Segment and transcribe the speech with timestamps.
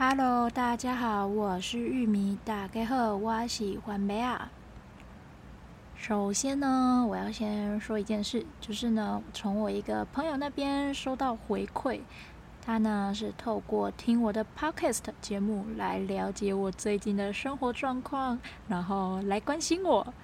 [0.00, 4.48] Hello，大家好，我是玉米，大家好，我喜欢梅啊。
[5.96, 11.98] 首先呢，我要先说一件事，就是呢，从我一个朋友那边收到回馈，
[12.64, 18.38] 他呢是透过听我的 Podcast 节目来了解我最近的生活状况，
[18.68, 20.14] 然后来关心我，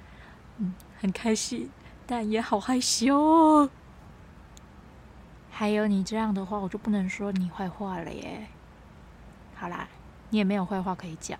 [0.58, 1.68] 嗯，很开心，
[2.06, 3.68] 但也好害羞。
[5.50, 8.46] 还有你这样的话，我就不能说你坏话了耶。
[9.64, 9.88] 好啦，
[10.28, 11.38] 你也没有坏话可以讲。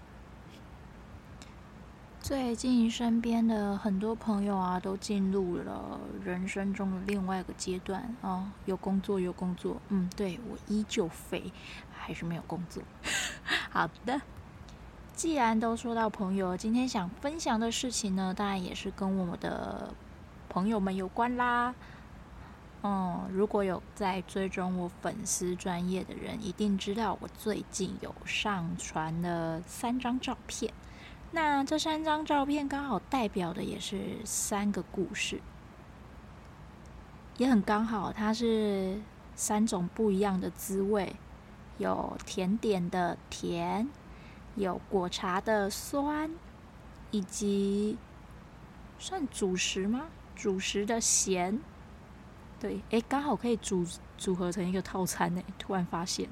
[2.23, 9.77] 最近身边的很多朋友啊，都进入了人生中的另外一个阶段啊、哦，有工作有工作。
[9.91, 11.53] 嗯，对，我依旧肥，
[11.93, 12.83] 还是没有工作。
[13.69, 14.23] 好的，
[15.13, 19.93] 既然都说到朋友，今天想分享的事情呢，当然也是跟我的
[20.49, 21.75] 朋友们有关啦。
[22.87, 30.71] 嗯，如果有在追踪我粉丝专业的人，一定知道我最近有上传了三张照片。
[31.31, 35.41] 那这三张照片刚好代表的也是三个故事，
[37.39, 39.01] 也很刚好，它是
[39.35, 41.17] 三种不一样的滋味：
[41.79, 43.89] 有甜点的甜，
[44.57, 46.31] 有果茶的酸，
[47.11, 47.97] 以及
[48.99, 50.09] 算主食吗？
[50.37, 51.59] 主食的咸。
[52.65, 53.85] 对，哎，刚好可以组
[54.17, 55.43] 组合成一个套餐呢。
[55.59, 56.27] 突然发现，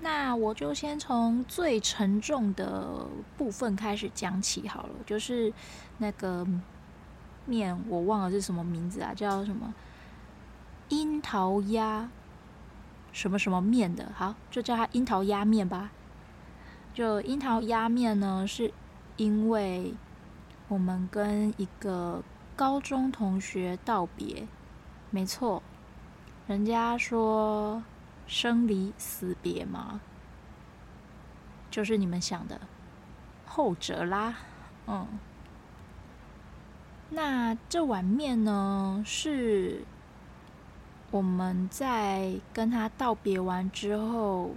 [0.00, 3.06] 那我就先从最沉重的
[3.38, 5.50] 部分开始讲起好了，就是
[5.96, 6.46] 那个
[7.46, 9.72] 面，我忘了是什么名字啊，叫什么
[10.90, 12.10] 樱桃鸭
[13.10, 15.90] 什么什么面的，好，就叫它樱桃鸭面吧。
[16.92, 18.70] 就樱桃鸭面呢，是
[19.16, 19.94] 因为
[20.68, 22.22] 我们跟一个
[22.54, 24.46] 高中同学道别。
[25.10, 25.60] 没错，
[26.46, 27.82] 人家说
[28.28, 30.00] 生离死别嘛，
[31.68, 32.60] 就是你们想的
[33.44, 34.36] 后者啦。
[34.86, 35.06] 嗯，
[37.10, 39.84] 那这碗面呢，是
[41.10, 44.52] 我们在跟他道别完之后，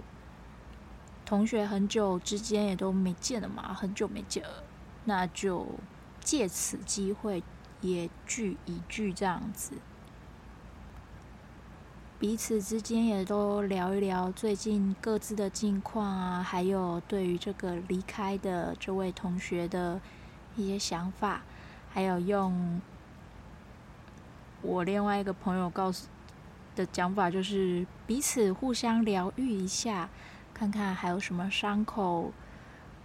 [1.26, 4.62] 同学很久之间也都没见了嘛，很久没见了，
[5.04, 5.66] 那就
[6.20, 7.42] 借此机会
[7.80, 9.72] 也聚一聚这样子。
[12.24, 20.00] 彼此之间也都聊一聊最近各自的近况啊，还有对于这个离开的这位同学的
[20.56, 21.42] 一些想法，
[21.90, 22.80] 还有用
[24.62, 26.08] 我另外一个朋友告诉
[26.74, 30.08] 的讲法，就是彼此互相疗愈一下，
[30.54, 32.32] 看看还有什么伤口、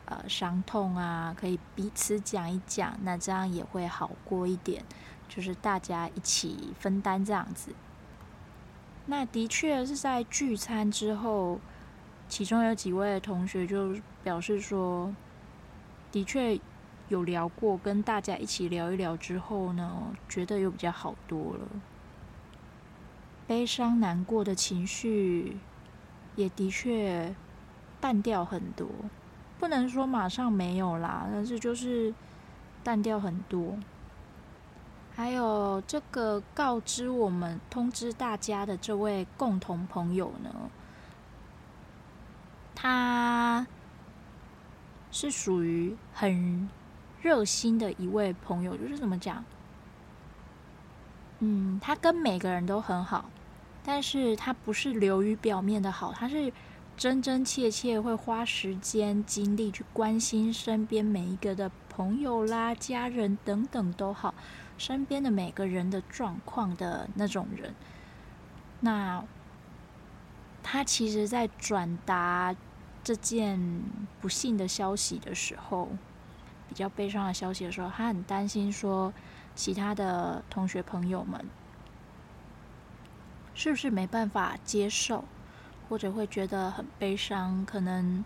[0.05, 4.81] 呃伤痛啊，可以彼此讲一讲，那这样也会好过一点，
[5.27, 7.73] 就是大家一起分担这样子。
[9.09, 11.59] 那的确是在聚餐之后，
[12.27, 15.11] 其中有几位同学就表示说，
[16.11, 16.59] 的确
[17.07, 21.67] 有聊过，跟大家一起聊一聊之后呢，觉得又比较好多了。
[23.47, 25.57] 悲伤难过的情绪
[26.35, 27.33] 也的确
[27.99, 28.87] 淡掉很多，
[29.57, 32.13] 不能说马上没有啦，但是就是
[32.83, 33.75] 淡掉很多。
[35.19, 40.49] 还有这个告知我们、通知大家的这位共同朋友呢，
[42.73, 43.67] 他
[45.11, 46.69] 是属于很
[47.21, 49.43] 热心的一位朋友，就是怎么讲？
[51.39, 53.29] 嗯，他跟每个人都很好，
[53.83, 56.53] 但是他不是流于表面的好，他是
[56.95, 64.33] 真真切切会花时间精力去关心身边每一个的朋友啦、家人等等都好。
[64.79, 67.75] 身边的每个人的状况的那种人，
[68.79, 69.23] 那
[70.63, 72.55] 他其实，在转达
[73.03, 73.59] 这件
[74.21, 75.89] 不幸的消息的时候，
[76.69, 79.13] 比较悲伤的消息的时候，他很担心说，
[79.53, 81.45] 其他的同学朋友们
[83.53, 85.25] 是不是没办法接受，
[85.89, 88.23] 或者会觉得很悲伤，可能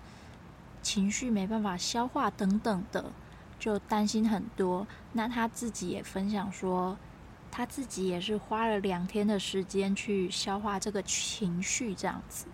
[0.84, 3.06] 情绪没办法消化等等的。
[3.64, 6.98] 就担心很多，那他自己也分享说，
[7.50, 12.48] 他自己也是花了两天的时间去消化这个情绪，这样子。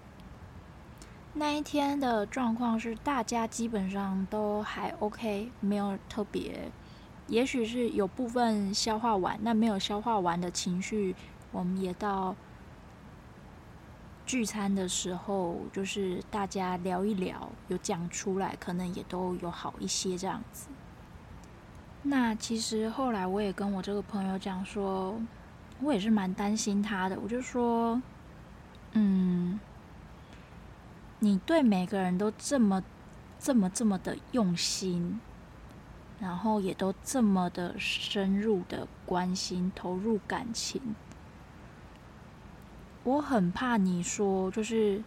[1.34, 6.72] 那一天的状况是，大家基本上都还 OK，没有特别，
[7.26, 11.16] 也许是有部分消化完，那没有消化完的情绪，
[11.52, 12.36] 我们也到
[14.28, 20.68] 聚餐的时候，就是大家聊一聊，有讲出来，可能也都有好一些这样子。
[22.04, 25.20] 那其实后来我也跟我这个朋友讲说，
[25.82, 27.20] 我也是蛮担心他的。
[27.20, 28.02] 我就说，
[28.94, 29.60] 嗯，
[31.20, 32.82] 你对每个人都这么、
[33.38, 35.20] 这么、这么的用心，
[36.20, 40.82] 然后也都这么的深入的关心、投入感情，
[43.04, 45.04] 我很怕你说就是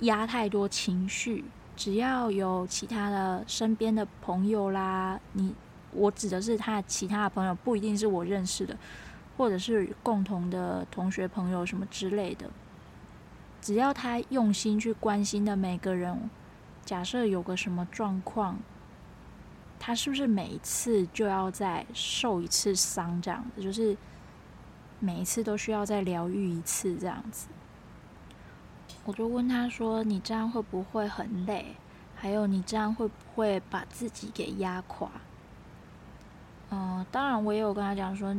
[0.00, 1.44] 压太多情绪。
[1.74, 5.54] 只要有其他的身边的朋友啦，你
[5.92, 8.76] 我指的是他其他的朋友，不一定是我认识的，
[9.36, 12.50] 或者是共同的同学朋友什么之类的。
[13.60, 16.28] 只要他用心去关心的每个人，
[16.84, 18.58] 假设有个什么状况，
[19.78, 23.62] 他是不是每一次就要再受一次伤这样子？
[23.62, 23.96] 就是
[24.98, 27.48] 每一次都需要再疗愈一次这样子。
[29.04, 31.74] 我就问他说：“你这样会不会很累？
[32.14, 35.10] 还有你这样会不会把自己给压垮？”
[36.72, 38.34] 嗯，当然我也有跟他讲说：“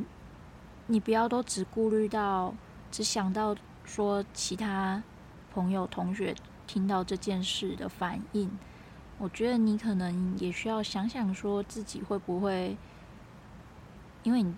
[0.87, 2.53] 你不要都只顾虑到，
[2.91, 5.01] 只想到说其他
[5.53, 6.35] 朋友同学
[6.67, 8.51] 听到这件事的反应。
[9.19, 12.75] 我觉得你可能也需要想想说自己会不会，
[14.23, 14.53] 因为你。”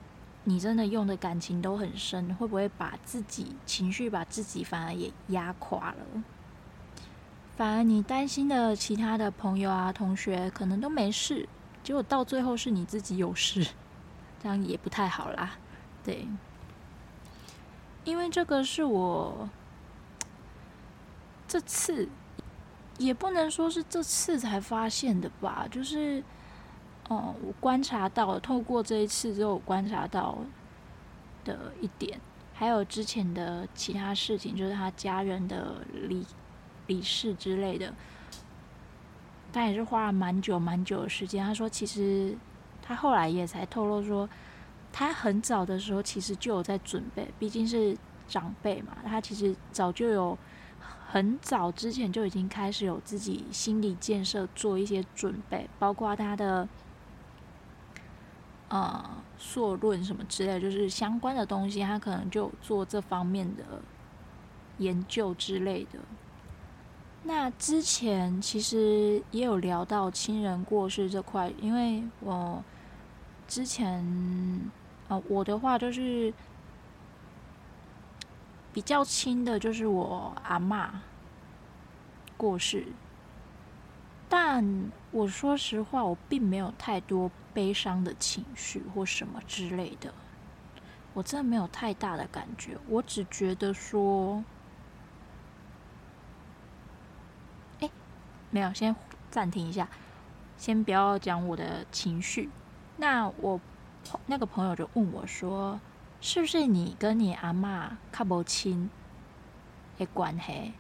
[0.48, 6.24] 你真的用的感情都很深，会不会把自己情绪把自己反而也压垮了？
[7.58, 11.50] 反而你担心的其他的朋友啊、同学可能都没事，
[11.86, 13.66] 结果到最后是你自己有事，
[14.44, 15.58] 这样也不太好啦。
[16.04, 16.28] 对，
[18.04, 19.48] 因为这个是我
[21.48, 22.10] 这次
[22.98, 26.22] 也不能说是这次才发现的吧，就是。
[27.08, 30.40] 哦，我观察到，透过这一次之后，我观察到
[31.44, 32.20] 的一点，
[32.52, 36.26] 还有之前的其他事情，就是他家人的离
[36.88, 37.94] 离世之类的，
[39.56, 41.44] 他也是花了蛮久蛮久的时间。
[41.46, 42.36] 他说，其实
[42.82, 44.30] 他后来也才透露说，
[44.92, 47.98] 他很早的时候其实就有在准备，毕竟是
[48.28, 50.38] 长辈嘛，他其实早就有
[51.08, 56.68] 很早之前就已经开始有自己心理建设，做一些准备，包括他的。
[58.68, 59.08] 呃，
[59.38, 63.64] 硕论什么之类，就是相关的东西，他可能就做这方面的
[64.80, 66.00] 研究之类的。
[67.28, 72.64] 那之前其实也有聊到亲人过世这块，因为我
[73.48, 74.04] 之前
[75.08, 76.32] 啊、我的话就是
[78.72, 80.90] 比较亲的，就是我阿嬷
[82.38, 82.86] 过世。
[84.30, 90.14] 但我说实话，我并没有太多悲伤的情绪或什么之类的，
[91.14, 92.78] 我真的没有太大的感觉。
[92.88, 94.44] 我只觉得说，
[98.56, 98.96] 没有，先
[99.30, 99.86] 暂停一下，
[100.56, 102.50] 先不要讲我的情绪。
[102.96, 103.60] 那我
[104.28, 105.78] 那个朋友就问我说
[106.22, 108.90] ：“是不是你跟你阿嬷较无亲
[109.98, 110.72] 的关系，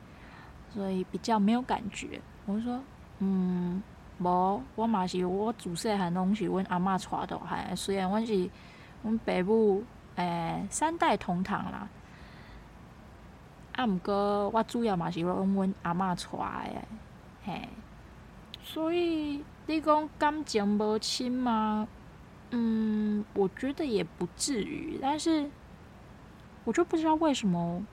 [0.74, 2.80] 所以比较没有感觉？”我说。
[3.20, 3.84] 嗯，
[4.20, 8.50] 无，我嘛是我自细汉拢是阮阿嬷带大汉，虽然阮是
[9.04, 9.84] 阮爸母
[10.16, 11.90] 诶、三代同堂啦，
[13.76, 16.38] 啊，毋过我主要嘛是阮阮阿嬷带
[16.70, 16.88] 诶，
[17.46, 17.70] 嘿，
[18.64, 21.88] 所以你讲感情无亲吗？
[22.50, 25.48] 嗯，我觉得也不至于，但是
[26.64, 27.86] 我就不知道为什么，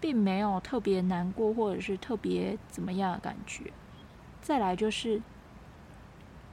[0.00, 3.72] 并没有特别难过或者是特别怎么样的感觉。
[4.40, 5.20] 再来就是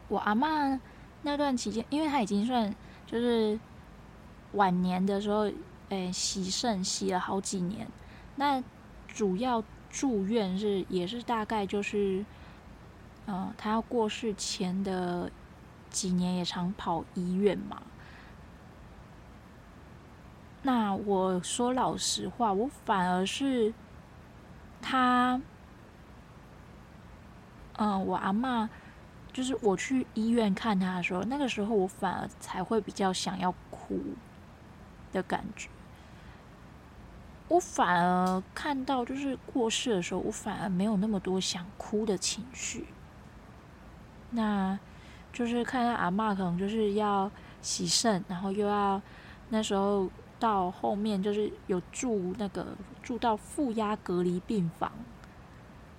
[0.08, 0.80] 我阿嬷
[1.22, 2.74] 那段期间，因为她已经算
[3.06, 3.60] 就是
[4.54, 5.52] 晚年的时候，
[5.90, 7.88] 诶，洗肾洗了好几年。
[8.38, 8.64] 那
[9.08, 12.26] 主要住院是也是大概就是，
[13.26, 15.32] 嗯，他要过世前的
[15.90, 17.82] 几年也常跑医院嘛。
[20.64, 23.74] 那我说老实话，我反而是
[24.82, 25.42] 他。
[27.80, 28.68] 嗯，我阿嬷
[29.32, 34.02] 就是我去医院看他的时候，那个时候我反而才会比较想要哭
[35.12, 35.70] 的感觉。
[37.50, 42.88] 我反而看到就是过世的时候，我反而没有那么多想哭的情绪。
[44.32, 44.78] 那
[45.32, 49.02] 就是看到阿嬷可能就是要洗肾，然后又要
[49.50, 54.92] 那时候到后面就是有住那个住到负压隔离病房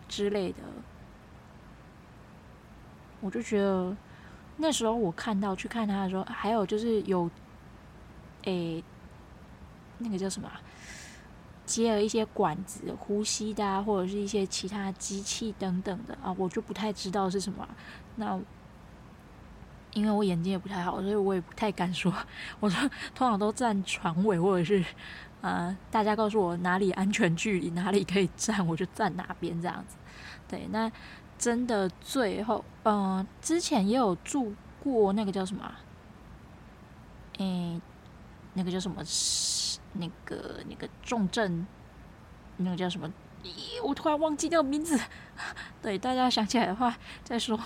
[0.07, 0.59] 之类的。
[3.21, 3.97] 我就觉得
[4.59, 7.31] 那时候我看到去看他的时候，还有就是有，
[8.43, 8.85] 诶、
[9.97, 10.51] 那个叫什么，
[11.69, 17.69] 接了一些管子呼吸的啊，或者是一些其他机器等等的啊，我就不太知道是什么。
[18.17, 18.41] 那
[19.93, 22.11] 因为我眼睛也不太好，所以我也不太敢说。
[22.59, 22.81] 我说
[23.15, 24.83] 通常都站船尾，或者是
[25.43, 29.97] 呃，大家告诉我哪里安全距离，哪里可以站，我就站哪边这样子。
[30.49, 30.91] 对，那
[31.39, 35.71] 真的最后，嗯、之前也有住过那个叫什么？
[37.39, 37.81] 诶，
[38.55, 39.03] 那个叫什么？
[39.95, 41.67] 那个那个重症，
[42.59, 43.13] 那个叫什么？
[43.43, 44.99] 咦，我突然忘记那个名字。
[45.81, 47.59] 对，大家想起来的话再说。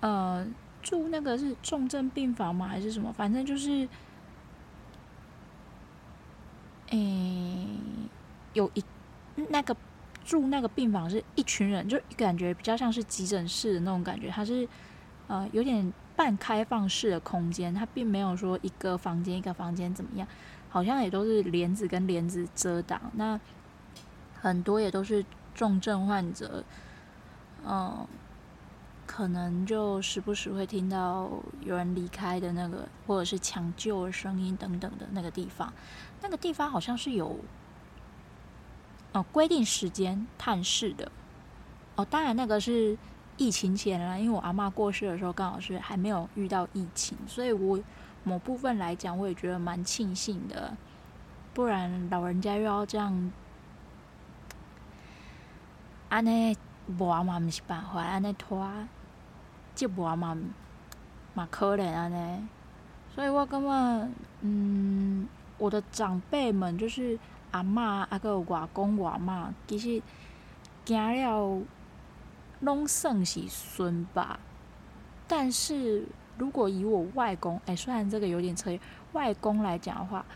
[0.00, 0.46] 呃，
[0.82, 2.68] 住那个是重症病房吗？
[2.68, 3.12] 还是什么？
[3.12, 3.88] 反正就是，
[6.90, 7.68] 诶，
[8.52, 8.84] 有一
[9.48, 9.76] 那个
[10.24, 14.28] 住那个病房是一群人，就感觉比较像是急诊室的那种感觉。
[14.28, 14.68] 它是
[15.26, 20.26] 呃有点半开放式的空间，它并没有说一个房间一个房间怎么样，
[20.70, 23.00] 好像也都是帘子跟帘子遮挡。
[23.14, 23.38] 那
[24.40, 26.64] 很多也都是重症患者，
[27.66, 28.06] 嗯、
[29.06, 31.30] 可能就时不时会听到
[31.60, 35.72] 有人离开的那个，或者是抢救的声音等等的那个地方。
[36.22, 37.38] 那个地方好像是有
[39.12, 41.10] 哦规定时间探视的
[41.94, 42.04] 哦。
[42.04, 42.96] 当然那个是
[43.36, 47.78] 疫情前了，因为我阿嬷过世的时候刚好是还没有遇到疫情，所以我
[48.24, 50.76] 某部分来讲我也觉得蛮庆幸的。
[51.54, 53.32] 不然老人家又要这样，
[56.08, 56.56] 安尼
[56.98, 58.70] 无阿嬷不是办法，安尼拖。
[59.74, 60.34] 这无嘛
[61.34, 62.48] 嘛可怜安尼，
[63.14, 64.08] 所以我感觉，
[64.40, 65.28] 嗯，
[65.58, 67.18] 我的长辈们就是
[67.50, 70.02] 阿嬷、阿个外公、外妈，其实
[70.86, 71.62] 行了
[72.66, 74.38] 拢算是孙吧。
[75.26, 76.06] 但是
[76.36, 78.78] 如果以我外公，哎，虽然这个有点扯，
[79.12, 80.26] 外公来讲的话，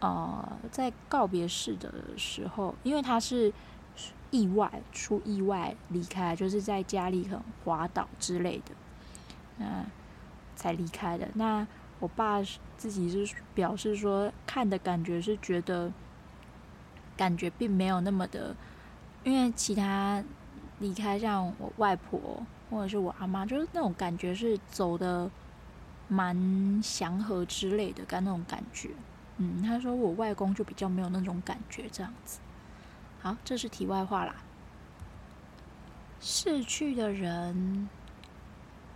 [0.00, 3.52] 呃，在告别式的时候，因为他是。
[4.32, 8.74] 意外出意外离开，就是在家里可能滑倒之类的，
[9.58, 9.86] 嗯，
[10.56, 11.28] 才离开的。
[11.34, 11.64] 那
[12.00, 12.42] 我爸
[12.76, 15.92] 自己是表示说，看的感觉是觉得，
[17.16, 18.54] 感觉并没有那么的，
[19.22, 20.22] 因为其他
[20.78, 25.30] 离开像我外婆或者是我阿妈，就是那种感觉是走的
[26.08, 28.90] 蛮祥和之类的，跟那种感觉。
[29.38, 32.38] 嗯，他说我外公就比较没有那种感觉，这样子。
[33.20, 34.34] 好，这是题外话啦。
[36.20, 37.88] 逝去的人，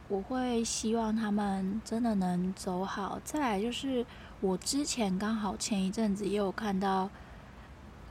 [0.09, 3.21] 我会希望他们真的能走好。
[3.23, 4.05] 再来就是，
[4.41, 7.11] 我之前刚好前一阵子也有看到，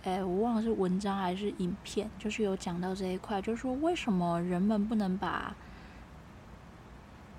[0.03, 5.55] 哎，我忘了是文章还是影片，就是有讲到这一块，就是说为什么人们不能把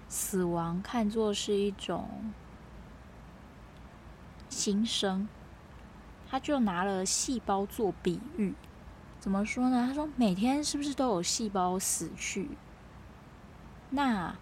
[0.08, 2.06] 死亡看作是一种
[4.48, 5.26] 新生？
[6.28, 8.54] 他就拿了细胞做比喻。
[9.18, 9.86] 怎么说呢？
[9.86, 12.50] 他说每天是不是都有细胞死去？
[13.90, 14.36] 那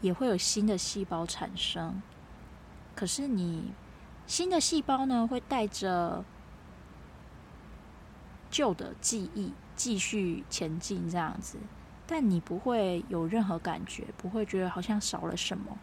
[0.00, 2.02] 也会有新的细胞产生。
[2.94, 3.72] 可是你
[4.26, 6.24] 新的细胞呢，会带着
[8.50, 11.58] 旧的记忆继续前进，这样子。
[12.06, 15.78] 但你不会有任何感觉，不会觉得好像少了什么。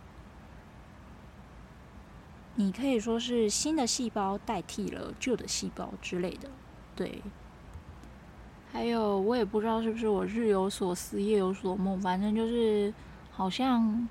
[2.55, 6.49] 你可以说是新的细胞代替了旧的细胞之类的，
[6.95, 7.21] 对。
[8.71, 12.93] 还有，我也不知道是不是我日有所思，夜有所梦，反正就是
[13.31, 14.07] 好像，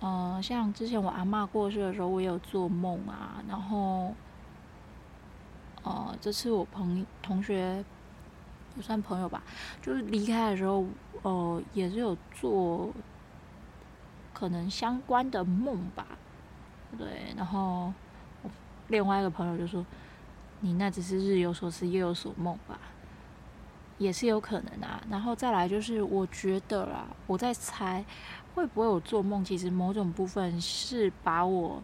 [0.00, 3.42] 嗯、像之前我阿嬷过世的时候，我也有做梦啊。
[3.48, 4.14] 然后，
[5.82, 7.84] 呃，这次我朋同学
[8.74, 9.42] 不算朋友吧，
[9.80, 10.84] 就是离开的时候，
[11.22, 12.90] 呃，也是有做
[14.32, 16.06] 可能相关的梦吧。
[16.98, 17.92] 对，然后
[18.88, 19.84] 另外一个朋友就说
[20.60, 22.78] ：“你那只是日有所思，夜有所梦吧。”
[23.98, 28.02] 也是有可能啊，然后再来就是，我觉得啦，我在猜
[28.54, 31.82] 会不会有做梦，其实某种部分是把我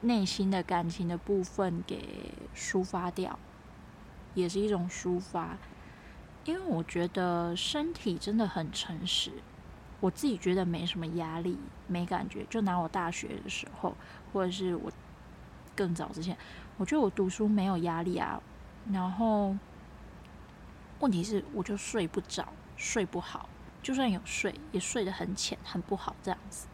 [0.00, 3.38] 内心的感情的部分给抒发掉，
[4.34, 5.56] 也是一种抒发。
[6.44, 9.32] 因为我觉得身体真的很诚实，
[10.00, 12.46] 我自己觉得没什么压力，没感觉。
[12.48, 13.96] 就拿我大学的时候，
[14.32, 14.92] 或者是我
[15.74, 16.36] 更早之前，
[16.76, 18.42] 我觉得我读书没有压力啊，
[18.92, 19.56] 然后。
[20.98, 23.50] 问题是，我就睡不着，睡不好，
[23.82, 26.66] 就算有睡，也睡得很浅，很不好这样子。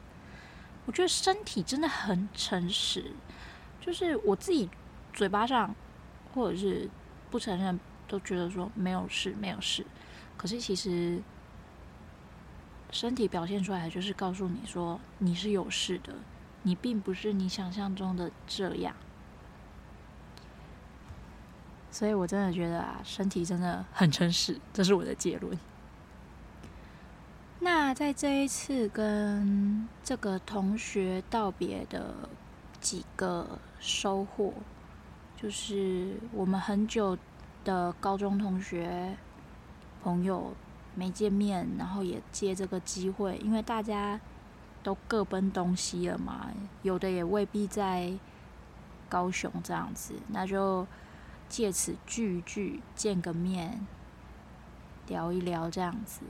[0.84, 3.12] 我觉得身体真的很诚实，
[3.80, 4.68] 就是我自己
[5.12, 5.74] 嘴巴上
[6.34, 6.90] 或者是
[7.30, 9.86] 不承认，都觉得说没有事，没有事。
[10.36, 11.22] 可是其实
[12.90, 16.14] 身体表现出来就是告诉你说你是有事的，
[16.62, 18.94] 你并不是你想象中的这样。
[21.90, 25.56] 所以我真的觉得啊，身体真的很诚实，这是我的结论。
[27.64, 32.28] 那在这一次跟这个同学道别的
[32.80, 34.52] 几个收获，
[35.36, 37.16] 就是我们很久
[37.64, 39.16] 的高中同学
[40.02, 40.52] 朋友
[40.96, 44.18] 没见面，然后也借这个机会，因为大家
[44.82, 46.48] 都各奔东西了嘛，
[46.82, 48.12] 有的也未必在
[49.08, 50.84] 高雄这样子，那就
[51.48, 53.86] 借此聚一聚，见个面，
[55.06, 56.22] 聊一聊这样子。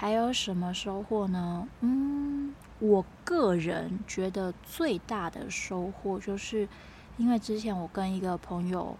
[0.00, 1.66] 还有什么收获呢？
[1.80, 6.68] 嗯，我个人觉得最大的收获，就是
[7.16, 8.96] 因为之前我跟一个朋友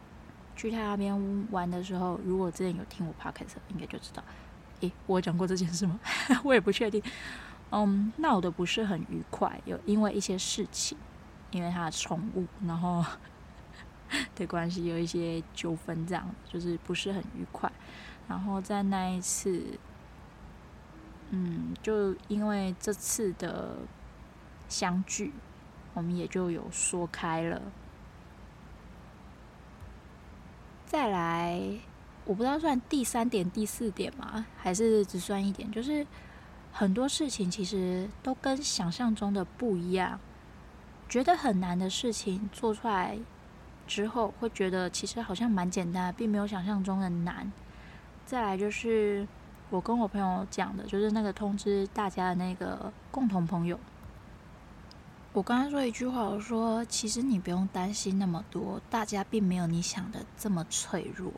[0.57, 4.21] 去他那边玩的时候，如果之前有听我 podcast，应该就知道，
[4.81, 6.01] 诶，我讲过这件事吗？
[6.43, 7.01] 我也不确定。
[7.71, 10.99] 嗯，闹得不是很愉快，有因为一些事情，
[11.53, 13.05] 因为他的宠物，然后
[14.35, 17.71] 的关系有一些纠纷，这样就是不是很愉快。
[18.27, 19.79] 然后在那一次。
[21.31, 23.77] 嗯，就因为这次的
[24.67, 25.33] 相聚，
[25.93, 27.61] 我们也就有说开了。
[30.87, 31.61] 再来，
[32.25, 36.07] 我不知道算第三点、第四点嘛，还是只算一点，就是
[36.73, 40.19] 很多事情其实都跟想象中的不一样。
[41.11, 43.19] 觉得很难的事情做出来
[43.87, 47.53] 之后，会觉得其实好像蛮简单，并没有想象中的难。
[48.25, 49.29] 再来就是。
[49.71, 53.79] 我跟我朋友讲的，就是那个通知大家的那个共同朋友。
[55.35, 61.31] 我刚刚说一句话，我说：“其实你不用担心那么多，大家并没有你想的这么脆弱。”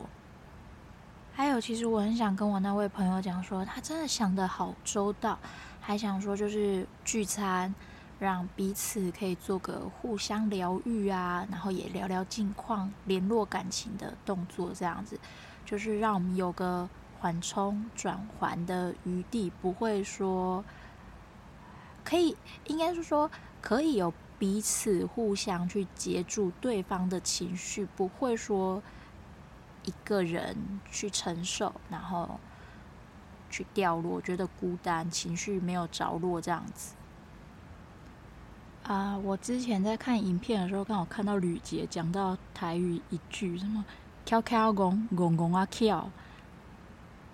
[1.35, 5.37] 还有，其实我很想跟我那位朋友讲说，他真的想得好周到，
[5.81, 7.75] 还想说就是聚餐，
[8.17, 15.19] 让彼此可以做个互相疗愈啊，然后也聊聊近况、联络感情的动作，这样子，
[15.65, 16.89] 就是让我们有个。
[17.21, 20.65] 缓冲转圜的余地，不会说
[22.03, 22.35] 可以，
[22.65, 23.29] 应该是说
[23.61, 28.81] 可以有彼此互相去接住对方的情绪，不会说
[29.85, 30.57] 一个人
[30.91, 32.39] 去承受，然后
[33.51, 36.95] 去掉落，觉得孤单，情绪没有着落这样子。
[38.83, 43.85] 啊，我之前在看影片的时候，刚好看到吕杰讲到台语一句什么
[44.25, 46.09] “翘翘戆，戆戆啊翘”。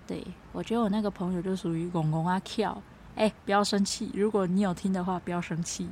[0.08, 2.82] 对，我觉得我那个朋友就属于公公啊跳，
[3.14, 5.86] 哎，不要生气，如果你有听的话，不要生气，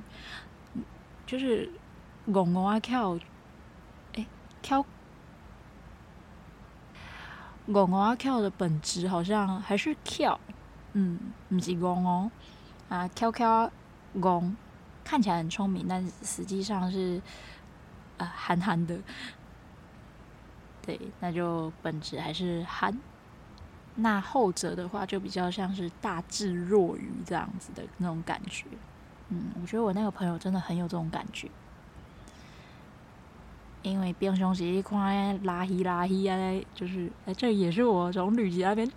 [1.26, 1.70] 就是
[2.32, 3.18] 公公啊跳，
[4.14, 4.24] 哎，
[4.62, 4.82] 跳，
[7.66, 10.40] 公公啊跳的本质好像还是跳，
[10.94, 12.30] 嗯，不是公哦，
[12.88, 13.70] 啊，跳跳
[14.18, 14.56] 公，
[15.04, 17.20] 看起来很聪明，但实际上是
[18.16, 18.98] 啊憨憨的，
[20.80, 22.98] 对，那就本质还是憨。
[23.96, 28.66] 那后者的话，就比较像是大智若愚这样子的那种感觉。
[29.30, 31.48] 嗯，我觉得我那个朋友真的很有这种感觉，
[33.82, 36.36] 因为平常时一块拉稀拉稀啊，
[36.74, 38.90] 就是哎，这也是我从吕捷那边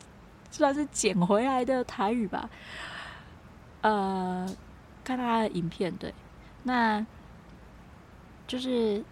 [0.52, 2.50] 算是捡回来的台语吧。
[3.82, 4.48] 呃，
[5.04, 6.14] 看他的影片，对，
[6.64, 7.06] 那
[8.46, 9.04] 就是。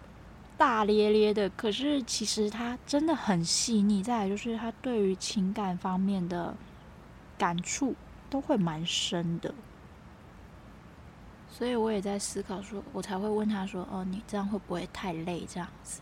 [0.58, 4.02] 大咧咧的，可是其实他真的很细腻。
[4.02, 6.54] 再来就是他对于情感方面的
[7.38, 7.94] 感触
[8.28, 9.54] 都会蛮深的，
[11.48, 16.00] 所以我也在思考说，我才会问他说：“哦，你这样会不会太累？”这样子。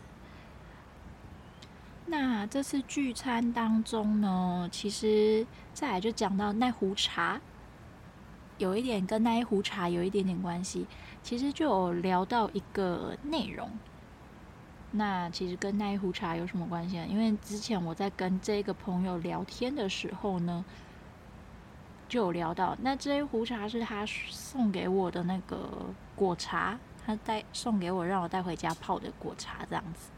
[2.07, 7.39] 那这次聚餐当中呢，其实再来就讲到那壶茶，
[8.57, 10.87] 有一点跟那一壶茶有一点点关系。
[11.21, 13.69] 其实就有聊到一个内容。
[14.91, 17.05] 那其实跟那一壶茶有什么关系呢？
[17.07, 20.63] 因为之前我在跟这个朋友聊天的时候呢，
[22.07, 25.69] 就有聊到，那这一壶茶是他送给我的那个
[26.15, 30.09] 果茶，他带送给我让我带回家泡的果茶这样子。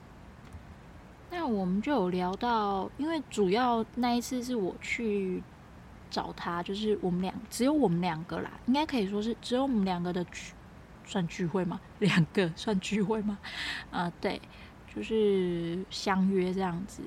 [1.32, 5.43] 那我们就有聊到，因为主要那一次是我去
[6.10, 10.23] 找他，就是我们两只有我们两个啦，应该可以说是只有我们两个的
[11.09, 11.81] 算聚会吗？
[11.99, 13.37] 两个算聚会吗？
[13.91, 14.41] 啊、 对。
[14.95, 17.03] 就是相约这样子，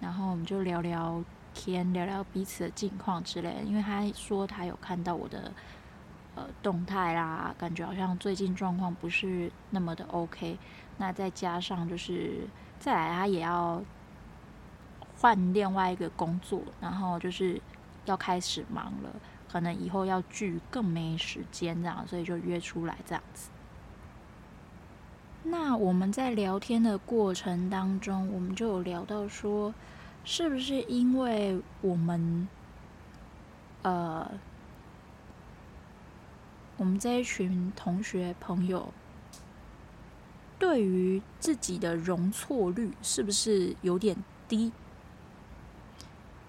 [0.00, 3.62] 然后我们就聊聊天，聊聊彼此的近况之类的。
[3.62, 5.52] 因为他说他有看到我的
[6.36, 10.56] 呃动态啦，感觉好像最近状况不是那么的 OK。
[10.96, 12.46] 那再加上就是
[12.78, 13.82] 再来，他也要
[15.18, 17.60] 换另外一个工作，然后就是
[18.04, 19.10] 要开始忙了，
[19.54, 23.50] 可能以后要聚更没时间这样，所以就约出来这样子。
[25.44, 29.72] 那我们在聊天的过程当中，我们就有聊到说，
[30.24, 32.48] 是不是因为我们
[33.82, 34.28] 呃，
[36.76, 38.92] 我们这一群同学朋友，
[40.58, 44.16] 对于自己的容错率是不是有点
[44.48, 44.72] 低？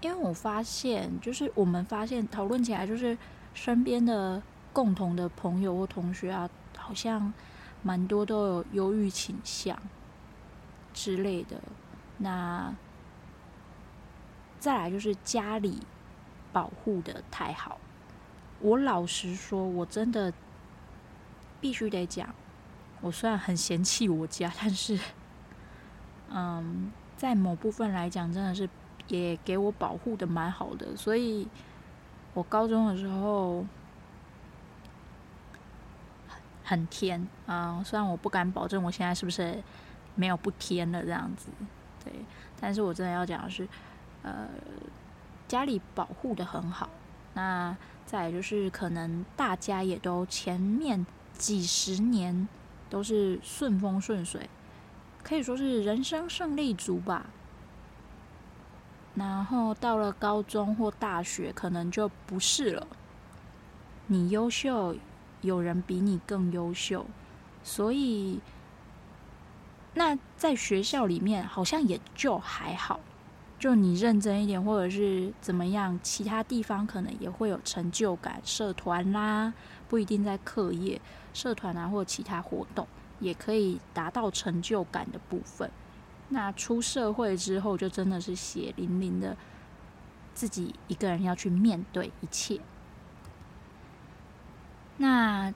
[0.01, 3.17] 因为我发现，就是我们发现讨论起来，就是
[3.53, 7.33] 身边的共同的朋友或同学啊，好像
[7.81, 9.77] 蛮多都有忧郁倾向
[10.93, 11.61] 之类的。
[12.17, 12.73] 那
[14.59, 15.79] 再来就是家里。
[16.53, 17.77] 保护得太好，
[18.61, 20.31] 我老实说，我真的
[21.59, 22.33] 必须得讲，
[23.01, 24.97] 我虽然很嫌弃我家， 但是，
[26.29, 28.69] 嗯，在某部分来讲，真的是
[29.07, 30.95] 也给我保护的蛮好的。
[30.95, 31.47] 所以，
[32.33, 33.65] 我高中的时候
[36.63, 39.63] 很天啊，虽然我不敢保证我现在是不是
[40.15, 41.47] 没有不天了这样子，
[42.03, 42.13] 对，
[42.59, 43.67] 但是我真的要讲的是，
[44.23, 44.47] 呃。
[45.47, 46.89] 家里保护的很好，
[47.35, 51.05] 那再就是可能大家也都前面
[51.37, 52.47] 几十年
[52.89, 54.49] 都是顺风顺水，
[55.21, 57.27] 可以说是人生胜利组吧。
[59.15, 62.85] 然后到了高中或大学，可能就不是了。
[64.07, 64.95] 你优秀，
[65.41, 67.05] 有人比你更优秀，
[67.63, 68.39] 所以
[69.93, 72.99] 那在学校里面好像也就还好。
[73.57, 78.39] 就你认真一点，或者是怎么样，其他地方可能也会有成就感。
[78.43, 79.53] 社团啦，
[79.87, 80.99] 不一定在课业，
[81.33, 82.85] 社团啊，或其他活动，
[83.21, 85.71] 也可以达到成就感的部分。
[86.29, 89.35] 那出社会之后，就真的是血淋淋的，
[90.33, 92.59] 自己一个人要去面对一切。
[94.97, 95.53] 那。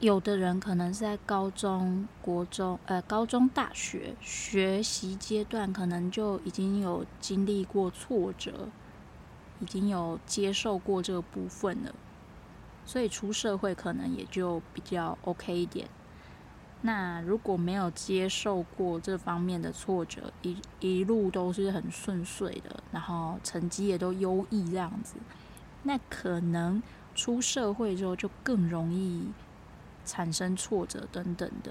[0.00, 8.68] 有的人可能是在高中、国中，呃，高中、大学学习阶段，可能就已经有经历过挫折，
[9.58, 11.92] 已经有接受过这个部分了，
[12.86, 15.88] 所以出社会可能也就比较 OK 一点。
[16.82, 25.14] 那如果没有接受过这方面的挫折，一一路都是很顺遂的，然后成绩也都优异这样子，
[25.82, 26.82] 那可能
[27.14, 29.28] 出社会之后就更容易。
[30.04, 31.70] 产生挫折等等的，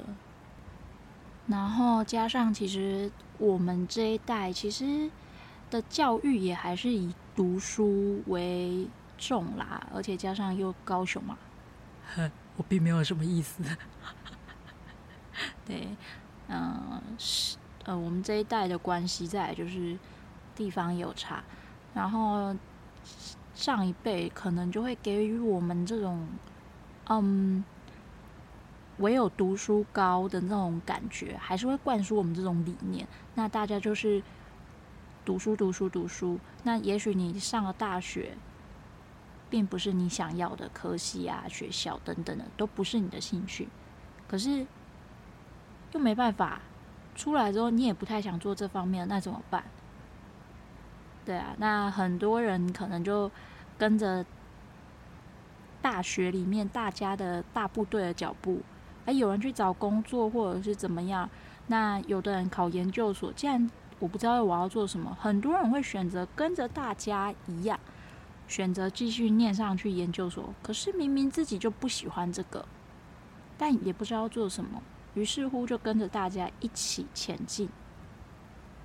[1.48, 5.10] 然后加上其实我们这一代其实
[5.72, 11.36] 的教育也还是以读书为重啦，而且加上又高雄嘛，
[12.58, 13.64] 我并没有什么意思。
[15.66, 15.88] 对，
[16.48, 19.98] 嗯，是呃，我们这一代的关系在就是
[20.56, 21.44] 地方有差，
[21.94, 22.56] 然后
[23.56, 26.28] 上一辈可能就会给予我们这种，
[27.10, 27.64] 嗯。
[29.00, 33.08] 唯有读书高的那种感觉，还是会灌输我们这种理念。
[33.36, 34.24] 那大家就是
[35.24, 36.40] 读书、读书、读书。
[36.64, 38.36] 那也许你上了大学，
[39.52, 43.68] 并不是你想要的科系啊、学校等等的，都不是你的兴趣。
[44.28, 44.66] 可是
[45.94, 46.62] 又没办法，
[47.16, 49.64] 出来之后你也不太想做这方面，那怎么办？
[51.26, 53.30] 对啊，那很多人可能就
[53.78, 54.26] 跟着
[55.82, 58.62] 大学里面大家的大部队的脚步。
[59.06, 61.30] 哎，有人去找工作，或者是怎么样？
[61.68, 63.70] 那有的人考研究所，既然
[64.00, 67.80] 我不知道我要做什么，很多人会选择跟着大家一样，
[68.48, 70.54] 选择继续念上去研究所。
[70.62, 72.66] 可是明明自己就不喜欢这个，
[73.58, 74.82] 但也不知道做什么，
[75.18, 77.68] 于是乎就跟着大家一起前进，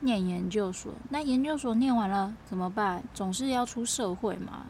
[0.01, 0.91] 念研究所。
[1.11, 3.05] 那研究所念完了怎么办？
[3.13, 4.65] 总是要出社会嘛。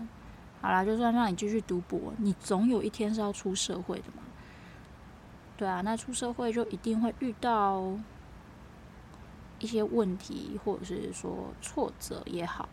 [0.61, 4.25] 好啦，就算让你继续读博，你总有一天是要出社会的嘛。
[5.57, 7.81] 对啊，那出社会就一定会遇到
[9.61, 12.69] 一些问题，或者是说挫折也好。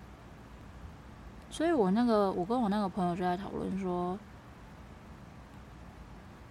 [1.52, 4.17] 所以我那个，我跟我那个朋友就在讨论说，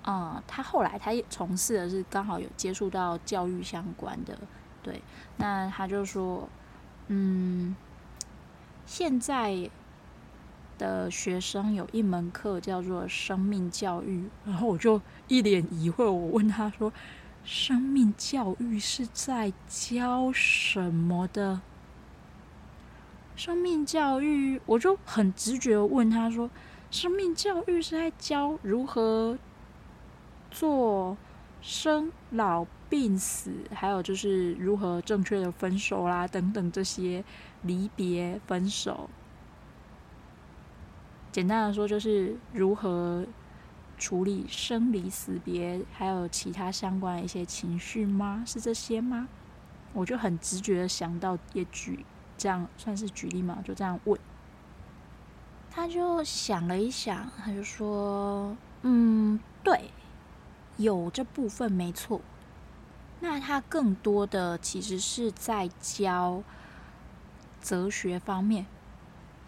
[0.09, 4.39] 嗯，他后来他也从事的是刚好有接触到教育相关的，
[4.83, 5.03] 对，
[5.37, 6.49] 那他就说，
[7.09, 7.77] 嗯，
[8.87, 9.71] 现在。
[10.79, 16.93] 的学生有一门课叫做生命教育，然后我就一脸疑惑，我问他说
[17.43, 21.61] ：“生命教育是在教什么的？”
[23.35, 26.49] 生命教育，我就很直觉问他说
[26.93, 29.37] ：“生命教育是在教如何
[30.51, 31.17] 做
[31.61, 37.25] 生老病死，还有就是如何正确的分手啦，等等这些
[37.63, 39.11] 离别分手。”
[41.31, 43.27] 简单的说，就是如何
[43.99, 48.43] 处理生离死别，还有其他相关的一些情绪吗？
[48.47, 49.29] 是这些吗？
[49.93, 52.05] 我就很直觉的想到，也举
[52.37, 54.19] 这样算是举例嘛，就这样问。
[55.71, 59.91] 他就想了一想，他就说：“嗯，对，
[60.79, 62.23] 有这部分没错。
[63.21, 66.43] 那他更多的其实是在教
[67.61, 68.65] 哲学方面。”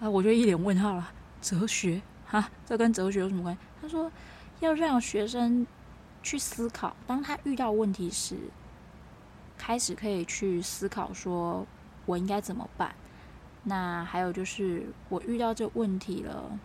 [0.00, 1.12] 啊，我就一脸问号了。
[1.40, 2.02] 哲学？
[2.26, 3.60] 哈，这跟哲学有什么关系？
[3.80, 4.10] 他说
[4.60, 5.66] 要让学生
[6.22, 8.36] 去思考，当他遇到问题时，
[9.58, 11.66] 开始可以去思考，说
[12.06, 12.94] 我应该怎么办。
[13.62, 16.58] 那还有就是，我遇到这问题了，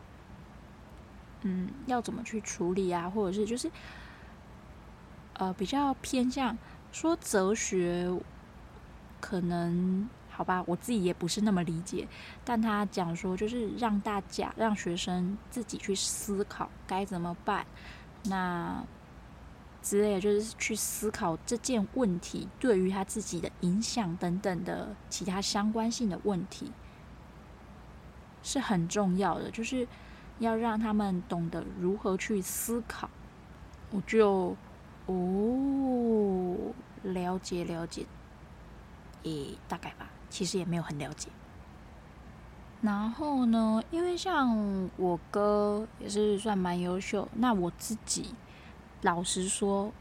[1.42, 3.10] 嗯，要怎么去处理啊？
[3.10, 3.70] 或者是就是，
[5.36, 6.58] 呃，比较偏向
[6.92, 8.12] 说哲学，
[9.22, 12.08] 可能好吧，我自己也不是那么理解。
[12.44, 17.66] 但他讲说，就是让大家让学生自己去思考该怎么办，
[18.24, 18.84] 那
[19.82, 26.72] 之类的，就是去思考这件问题对于他自己的影响等等的其他相关性的问题。
[28.42, 29.88] 是很重要的，就是
[30.40, 33.10] 要让他们懂得如何去思考。
[33.92, 34.56] 我就
[35.08, 38.06] 哦，了解了解，
[39.24, 41.30] 诶，大概吧，其实也没有很了解。
[42.82, 48.34] 然后呢，因为像我哥也是算蛮优秀，那我自己
[49.02, 49.92] 老实说，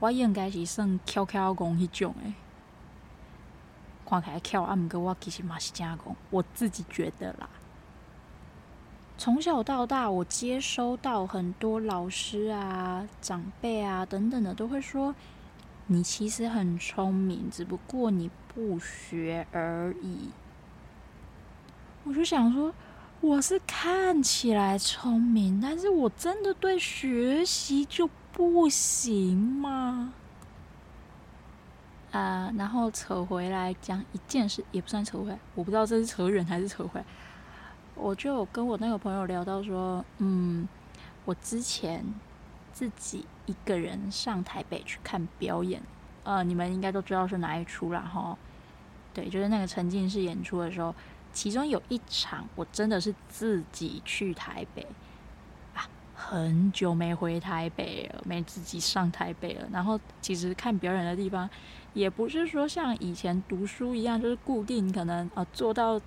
[0.00, 2.34] 我应该是算翘翘工迄种诶，
[4.06, 7.48] 看起来翘，啊，毋过我其实嘛是正工，我自己觉得啦。
[9.18, 15.12] 从小到大，我接收到很多老师啊、长辈啊等等的，都会说
[15.88, 20.30] 你其实很聪明，只不过你不学而已。
[22.04, 22.72] 我就想说，
[23.20, 30.12] 我是看起来聪明，但是我真的对学习就不行吗？
[32.12, 37.06] 啊、然后扯回来讲一件事，也不算扯回来，我不知道这是扯远还是扯回来。
[38.00, 40.66] 我就跟我那个朋友聊到说，嗯，
[41.24, 42.04] 我之前
[42.72, 45.82] 自己一个人上台北去看表演，
[46.22, 48.38] 呃，你们应该都知道是哪一出了哈。
[49.12, 50.94] 对，就是那个沉浸式演出的时候，
[51.32, 54.86] 其中有一场我真的是自己去台北
[55.74, 59.68] 啊，很久没回台北了，没自己上台北了。
[59.72, 61.50] 然后其实看表演的地方，
[61.94, 66.00] 也不是说像以前读书一样，就是固定可能呃坐到。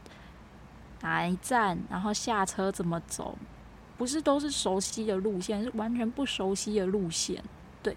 [1.02, 3.36] 哪一站，然后下车怎么走，
[3.98, 7.44] 不是都是熟悉的路线，是完全不熟悉的路线。
[7.82, 7.96] 对。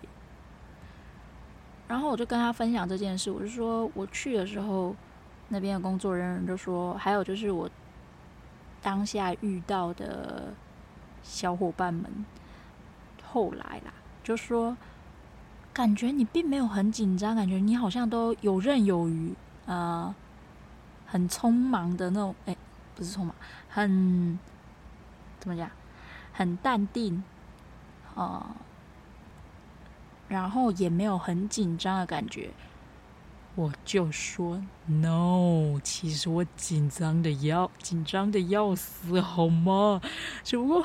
[1.86, 4.96] 然后我就跟他分享这件事，我就说我去的时候，
[5.48, 7.68] 那边的工作人员就说，还有就是我
[8.82, 10.54] 当下遇到的
[11.22, 12.24] 小伙伴们，
[13.22, 14.74] 后来啦，就说
[15.74, 19.34] 感觉你并没有很紧张，感觉你好像都游刃有余，
[19.66, 20.14] 呃，
[21.04, 22.56] 很匆忙的那种，哎。
[22.94, 23.34] 不是匆忙，
[23.68, 24.38] 很
[25.40, 25.70] 怎么讲？
[26.32, 27.22] 很淡定，
[28.14, 28.44] 呃，
[30.28, 32.50] 然后也没有很紧张的感觉。
[33.56, 40.00] 我就说，no，其实我紧张的要紧张的要死，好吗？
[40.42, 40.84] 只不过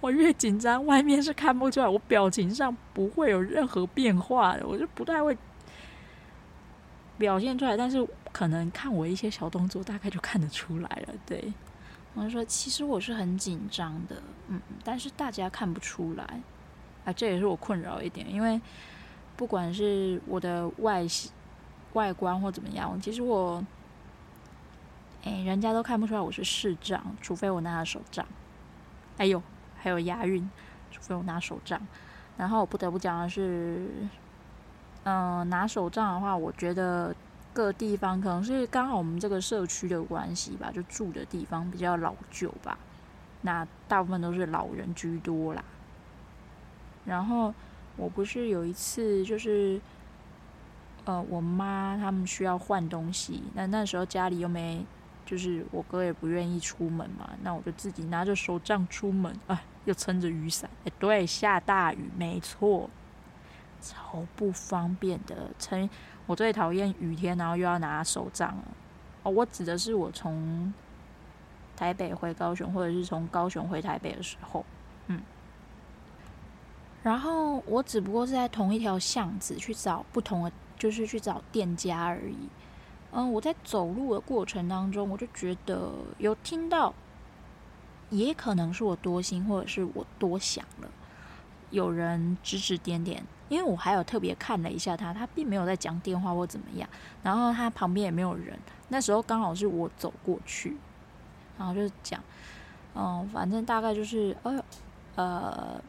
[0.00, 5.36] 我越紧张，外面是看不出来，我表情上不会有任何变化的，我就不太会
[7.20, 8.04] 表现出来，但是。
[8.32, 11.14] 可能看我一些小动作，大概就看得出来了。
[11.26, 11.52] 对，
[12.14, 16.40] 我就说，其实我是很紧张的，嗯，但是大家看不出来，
[17.04, 18.60] 啊，这也是我困扰一点，因为
[19.36, 21.32] 不管是我的外形
[21.94, 23.62] 外观或怎么样，其实我，
[25.24, 28.24] 哎，人家都看不出来我是视障，除非我拿了手杖。
[29.18, 29.42] 哎呦，
[29.76, 30.48] 还有押韵，
[30.92, 31.84] 除非我拿手杖。
[32.36, 33.88] 然后我不得不讲的是，
[35.04, 37.14] 嗯、拿手杖的话，我觉得。
[37.52, 42.78] 各地方可能是刚好我们这个社区的关系吧，就住的地方比较老旧吧，
[43.40, 45.62] 那大部分都是老人居多啦。
[47.04, 47.52] 然后
[47.96, 49.80] 我不是有一次就是，
[51.04, 54.86] 呃，我妈他们需要换东西，那那时候家里又没，
[55.26, 62.88] 就是我哥也不愿意出门嘛，那我就自己拿着手杖出门，啊，又撑着雨伞，哎，对，下大雨，没错，
[63.80, 65.88] 超不方便的，撑。
[66.26, 68.56] 我最讨厌雨天，然后又要拿手杖。
[69.22, 70.72] 哦，我指的是我从
[71.76, 74.64] 台北回高雄，或者是从高雄回台北的时候，
[75.08, 75.20] 嗯。
[77.02, 82.48] 然后我只不过是在同一条巷子去找不同的，就是去找店家而已。
[83.12, 86.94] 嗯，我在走路的过程当中，我就觉得有听到，
[88.10, 90.88] 也可能是我多心，或者是我多想了，
[91.70, 93.24] 有人指指点点。
[93.50, 96.88] 因为我还有特别看了一下他，他并没有在讲电话或怎么样，
[97.22, 98.58] 然后他旁边也没有人。
[98.88, 100.76] 那时候刚好是我走过去，
[101.58, 102.18] 然后就讲，
[102.94, 104.64] 嗯，反正大概就是，哎呦，
[105.16, 105.82] 呃，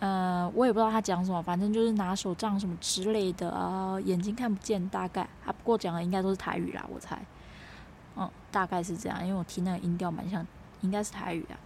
[0.00, 7.20] 呃，我也不知道他讲什么，反正就是拿手杖什么之类的啊，眼睛看不见，大概他不过讲的应该都是台语啦，我猜，
[8.16, 10.46] 嗯，大概是这样，因为我听那个音调蛮像，
[10.80, 11.56] 应该是台语啊，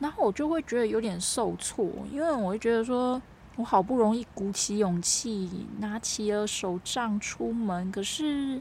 [0.00, 3.20] 然后我就会觉得有点受挫，因为我会觉得说。
[3.58, 8.60] 我好不容易鼓起勇气拿起了手杖出门，可是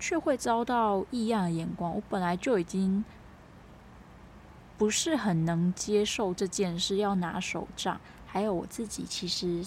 [0.00, 1.94] 却会遭到异样的眼光。
[1.94, 3.04] 我本来就已经
[4.78, 8.00] 不是很能接受这件事，要拿手杖。
[8.24, 9.62] 还有我自己，其实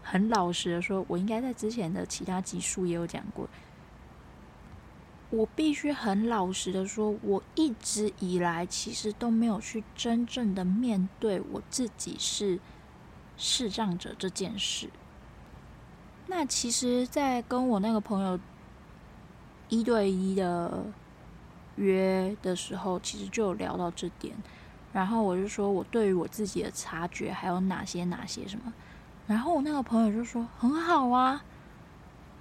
[0.00, 3.48] 很老实的说，我应该在之前的其他集数也有讲过。
[5.32, 12.60] 我必须很老实的说，我一直以来其实都没有去真正的面对我自己是
[13.38, 14.90] 视障者这件事。
[16.26, 18.38] 那其实，在跟我那个朋友
[19.70, 20.84] 一对一的
[21.76, 24.36] 约的时候，其实就聊到这点。
[24.92, 28.70] 然后我就说我对于我自己的察觉还有哪些哪些什么。
[29.26, 31.42] 然后我那个朋友就说很好啊，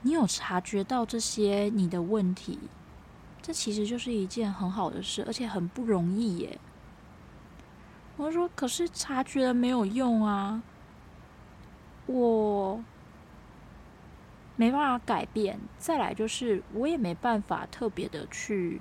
[0.01, 2.59] 你有察觉到这些你的问题。
[3.41, 6.59] 这其实就是一件很好的事，而且很不容易耶。
[8.17, 10.61] 我说，可是察觉了没有用啊，
[12.05, 12.83] 我
[14.55, 15.59] 没办法改变。
[15.79, 18.79] 再来就是，我也没办法特别的去，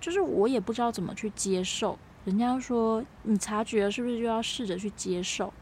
[0.00, 1.96] 就是我也不知道怎么去接受。
[2.24, 5.52] 人家说，你察觉了，是不是就要试着去接受？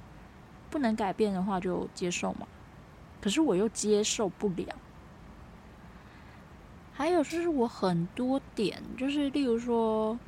[0.71, 2.47] 不能改变的话，就接受嘛。
[3.21, 4.67] 可是我又接受不了。
[6.95, 10.19] 还有就是我很多点，就是例如说，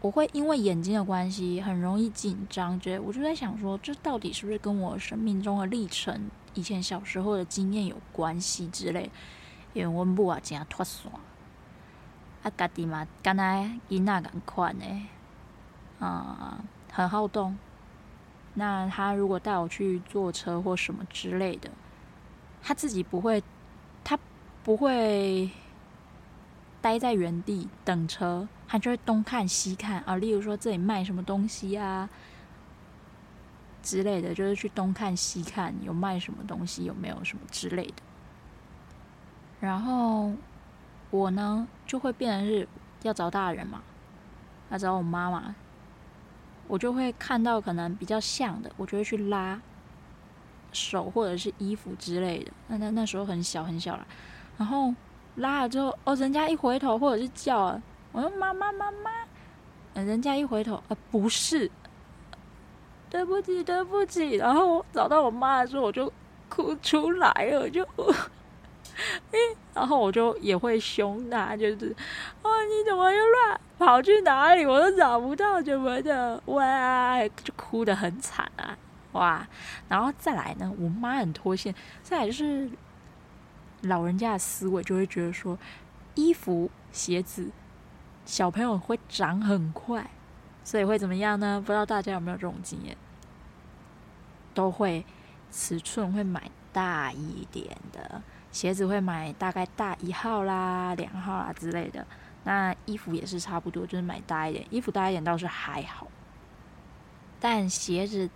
[0.00, 9.08] 我会因为眼睛的关系很容易紧张，觉得我就在想说，这到底是不是跟我生命中的历程、以前小时候的经验有关系之类？
[9.72, 11.10] 因为我母啊，真脱线，
[12.42, 13.44] 啊，家己嘛，敢若
[13.88, 14.84] 囡仔共款的，
[16.00, 17.56] 啊、嗯，很好动。
[18.54, 21.70] 那他如果带我去坐车或什么之类的，
[22.60, 23.42] 他自己不会。
[24.64, 25.50] 不会
[26.80, 30.16] 待在原地等车，他就会东看西看啊。
[30.16, 32.08] 例如说这里卖什么东西啊
[33.82, 37.94] 之类的，就是去东看西看，有卖什么东西，有没有什么之类的。
[39.60, 40.32] 然后
[41.10, 42.68] 我呢，就会变成是
[43.02, 43.82] 要找大人嘛，
[44.70, 45.54] 要找我妈妈，
[46.68, 49.60] 我就会看到可能比较像的，我就会去拉
[50.72, 52.52] 手或者是衣服之类的。
[52.68, 54.06] 那那那时候很小很小了。
[54.58, 54.94] 然后
[55.36, 59.10] 拉了之后，哦，人家一回头或者是叫了，我说妈妈妈妈，
[59.94, 61.70] 人家一回头，呃，不是，
[63.08, 64.36] 对不起对不起。
[64.36, 66.12] 然后找到我妈的时候，我就
[66.48, 67.86] 哭出来了，我就，
[69.74, 71.96] 然后我就也会凶他，就是，
[72.42, 74.66] 哦，你怎么又乱跑去哪里？
[74.66, 78.76] 我都找不到什么的，哇，就哭得很惨啊，
[79.12, 79.46] 哇，
[79.88, 82.70] 然后再来呢，我妈很脱线，再来就是。
[83.82, 85.58] 老人家的思维就会觉得说，
[86.14, 87.50] 衣服、鞋子，
[88.24, 90.10] 小朋友会长很快，
[90.64, 91.60] 所以会怎么样呢？
[91.60, 92.96] 不知道大家有没有这种经验？
[94.54, 95.04] 都会
[95.50, 102.06] 尺寸会买大一点的，鞋子会买大概大一号啦、两号啦之类的。
[102.44, 104.66] 那衣服也是差不多，就是买大一点。
[104.70, 106.06] 衣服大一点倒是还好，
[107.40, 108.28] 但鞋子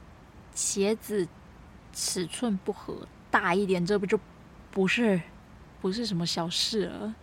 [0.54, 1.28] 鞋子
[1.92, 4.18] 尺寸不合，大一点，这不就
[4.70, 5.20] 不是？
[5.86, 7.14] 不是什么小事了，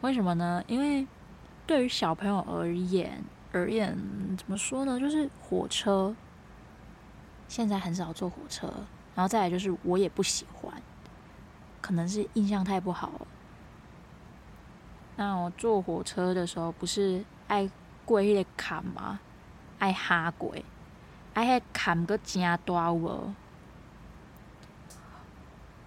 [0.00, 0.64] 为什么呢？
[0.66, 1.06] 因为
[1.66, 3.94] 对于小朋友而言，而言
[4.34, 4.98] 怎么说呢？
[4.98, 6.16] 就是火车
[7.48, 8.66] 现在很少坐火车，
[9.14, 10.72] 然后再来就是我也不喜欢，
[11.82, 13.26] 可能是印象太不好了。
[15.16, 17.70] 那我坐火车的时候，不是爱
[18.06, 19.20] 过那个坎吗？
[19.78, 20.54] 爱哈过，
[21.34, 23.34] 爱那坎个真大有无？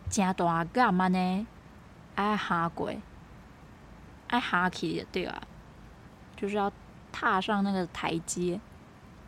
[0.08, 1.48] 真大干嘛呢？
[2.16, 3.00] 爱哈鬼，
[4.28, 5.42] 爱哈起，对啊，
[6.36, 6.72] 就是要
[7.12, 8.60] 踏上那个台阶，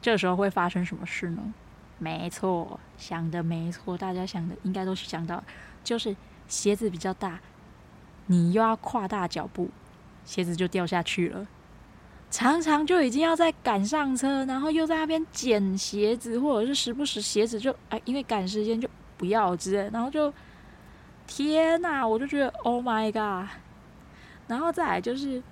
[0.02, 1.54] 这时候会发生什么事呢？
[2.00, 5.44] 没错，想的没错，大家想的应该都是想到，
[5.84, 6.16] 就是
[6.48, 7.40] 鞋子比较大，
[8.28, 9.70] 你又要跨大脚步，
[10.24, 11.46] 鞋子就掉下去了。
[12.32, 20.34] 常常就已经要在赶上车，然后又在那边捡鞋子，或者是时不时鞋子就哎，因为赶时间就不要之类，然后就。
[21.28, 23.50] 天呐，我就觉得 Oh my God，
[24.48, 25.44] 然后再来就是，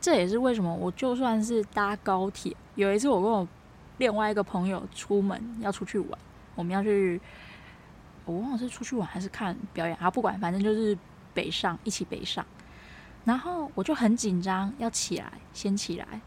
[0.00, 3.48] 这也是为什么我就算是搭高铁，有一次我跟我
[3.96, 6.18] 另外一个朋友出门要出去玩，
[6.54, 7.20] 我们要去，
[8.24, 10.96] 我忘了是出去玩还是看表演啊，不管，反正就是
[11.34, 12.44] 北上，一起北上。
[13.24, 16.20] 然后我就很紧张，要起来，先起来。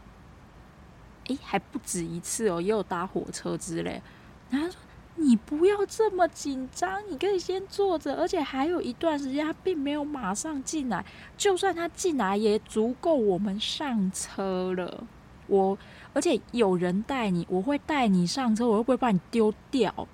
[1.28, 4.02] 诶，还不止一次哦，也有搭火车之类。
[4.50, 4.80] 然后他说
[5.16, 11.04] ：“你不要这么紧张，你可以先坐着，而且还有一段时间他并没有马上进来。
[11.36, 15.04] 就算他进来，也足够我们上车了。
[15.46, 15.78] 我
[16.12, 20.08] 而且有人带你，我会带你上车，我会不会把你丢掉？”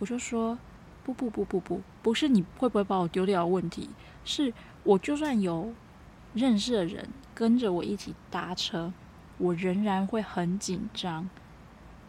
[0.00, 0.58] 我就说
[1.04, 3.90] ：“不不不不不，不是你会不会把我丢掉的问题，
[4.24, 4.52] 是。”
[4.84, 5.72] 我就算有
[6.34, 8.92] 认识的人跟着我一起搭车，
[9.38, 11.30] 我仍然会很紧张。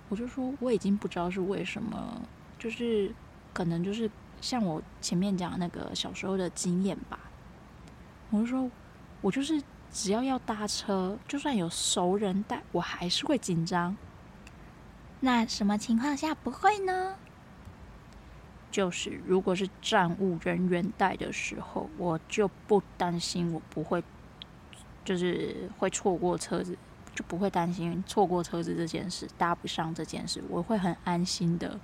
[0.10, 2.22] 我就说我已经不知道是为什么，
[2.60, 3.14] 就是
[3.53, 7.20] 可能就是像我前面讲那个小时候的经验吧。
[8.30, 8.70] 我就说，
[9.22, 13.95] 我就是只要要搭车，就算有熟人带，我还是会紧张。
[15.22, 17.16] 那什么情况下不会呢？
[18.72, 24.03] 就是，如果是站务人员带的时候，我就不担心我不会，
[25.06, 26.78] 就是会错过车子，
[27.16, 31.80] 就不会担心错过车子这件事，搭不上这件事，我会很安心的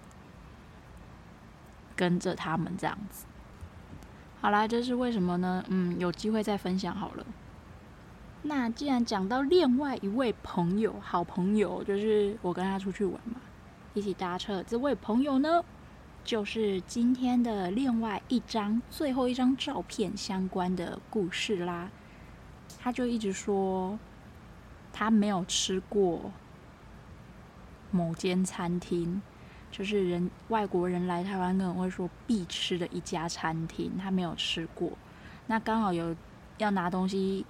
[1.96, 3.26] 跟着他们这样子。
[4.42, 5.64] 好啦，这是为什么呢？
[5.70, 7.26] 嗯，有机会再分享好了。
[8.44, 13.40] 那既然讲到另外一位朋友，好朋友，就是我跟他出去玩嘛，
[13.94, 15.64] 一起搭车，这位朋友呢？
[16.24, 21.90] 就是今天的另外一张最后一张照片相关的故事啦。
[22.80, 23.98] 他就一直说
[24.94, 26.32] 他没有吃过
[27.92, 29.22] 某间餐厅，
[29.72, 34.92] 就是人外国人来台湾可能会说必吃的一家餐厅，他没有吃过。
[35.48, 36.16] 那刚好有
[36.58, 37.46] 要拿东西，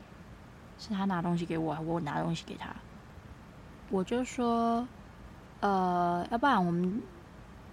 [0.80, 2.74] 是他拿东西给我，我拿东西给他？
[3.90, 4.88] 我就说，
[5.60, 7.02] 呃，要不然我们。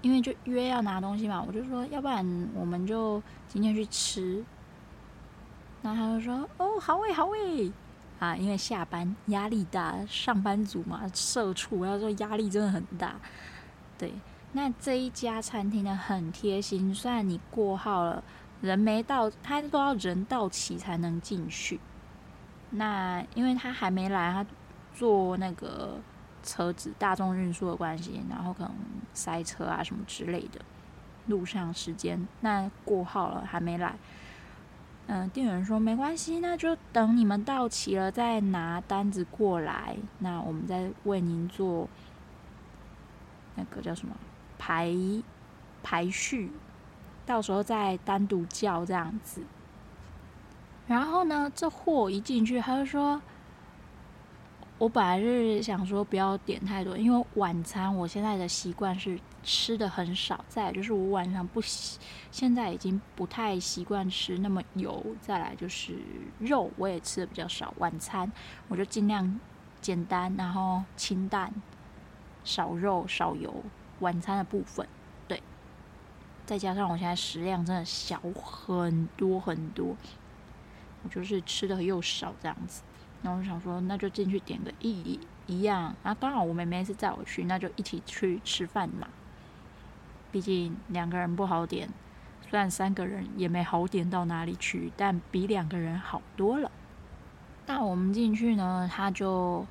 [0.00, 4.44] 因为就约要拿东西嘛，我就说，要不然我们就今天去吃。
[5.82, 7.72] 那他就说，哦，好诶，好诶，
[8.18, 13.16] 啊，因为下班压力大，上班族嘛，社畜，要说压力真的很大。
[13.96, 14.12] 对，
[14.52, 18.22] 那这一家餐厅呢，很贴心，虽然你过号了，
[18.60, 21.78] 人没到，他都要人到齐才能进去。
[22.70, 24.46] 那因为他还没来，他
[24.94, 25.98] 坐那个。
[26.40, 28.72] 车子大众运输的关系，然后可能
[29.12, 30.60] 塞车啊什么之类的，
[31.26, 33.94] 路上时间那过号了还没来，
[35.08, 41.88] 嗯、店员说没关系，那就等你们到齐了再拿单子过来，那我们再为您做
[43.56, 44.14] 那个叫什么
[44.58, 44.94] 排
[45.82, 46.52] 排序，
[47.26, 49.42] 到时候再单独叫这样子。
[50.86, 53.20] 然后呢，这货一进去，他就说。
[54.76, 60.44] 我本来是想说不要点太多，因为晚餐我现在的习惯是吃的很少。
[60.48, 61.98] 再来就是我晚上不习，
[62.30, 65.04] 现在已经不太习惯吃那么油。
[65.20, 65.98] 再来就是
[66.38, 68.30] 肉我也吃的比较少，晚餐
[68.68, 69.38] 我就尽量
[69.80, 71.52] 简单，然后清淡，
[72.44, 73.64] 少肉少油。
[74.00, 74.86] 晚餐的部分，
[75.26, 75.42] 对，
[76.46, 79.96] 再加上我现在食量真的小很多很多，
[81.02, 82.84] 我就是吃的又少这样子。
[83.22, 85.18] 然后我想说，那就进去点个一
[85.48, 85.92] 一样。
[86.04, 89.08] 然后刚好我妹妹是载我去，那就一起去吃饭嘛。
[90.30, 91.88] 毕竟两个人不好点，
[92.48, 96.70] 虽然三个人也没好点到哪里去，但比两个人好多了。
[97.66, 99.66] 那我们进去呢，他就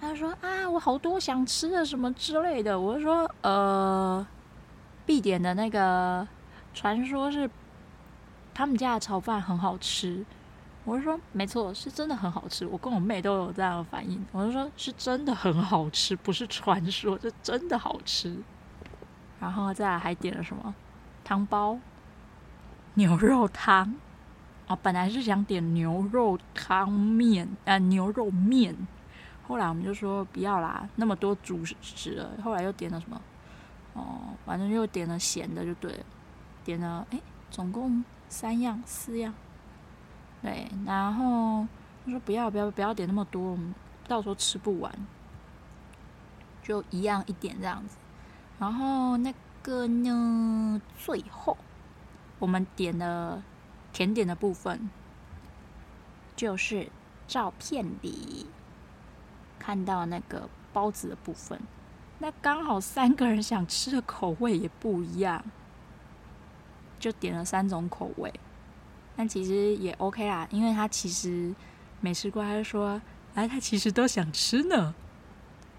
[0.00, 2.78] 他说啊，我好多想吃的什么之类的。
[2.78, 4.26] 我就说呃，
[5.04, 6.26] 必点的那个，
[6.74, 7.48] 传说是
[8.52, 10.24] 他们家的炒饭很好吃。
[10.84, 12.66] 我就说没错，是真的很好吃。
[12.66, 14.24] 我跟我妹都有这样的反应。
[14.32, 18.36] 我就说是真的很好吃，不是传说，是真的好吃。
[19.40, 20.74] 然后再来还点了什么
[21.24, 21.78] 汤包、
[22.94, 23.94] 牛肉汤
[24.68, 24.78] 啊？
[24.82, 28.76] 本来是想点牛肉汤面，呃，牛肉面。
[29.48, 32.30] 后来我们就说不要啦，那么多主食了。
[32.44, 33.20] 后来又点了什么？
[33.94, 36.04] 哦，反正又点了咸的就对了。
[36.62, 37.20] 点了哎，
[37.50, 39.34] 总共三样四样。
[40.42, 41.66] 对，然后
[42.04, 43.74] 他说不要不要不要点那么多，我们
[44.06, 44.92] 到时候吃不完，
[46.62, 47.96] 就一样一点这样子。
[48.60, 51.56] 然后那个呢，最后
[52.38, 53.42] 我们点了
[53.92, 54.90] 甜点的部分，
[56.36, 56.88] 就是
[57.26, 58.46] 照片里
[59.58, 61.58] 看到那个包子的部分。
[62.18, 65.42] 那刚好三个人想吃的口味也不一样，
[66.98, 68.30] 就点了三种口味。
[69.16, 71.54] 但其实也 OK 啦，因为他其实
[72.00, 73.00] 没吃过，他说，
[73.34, 74.94] 哎，他其实都想吃呢。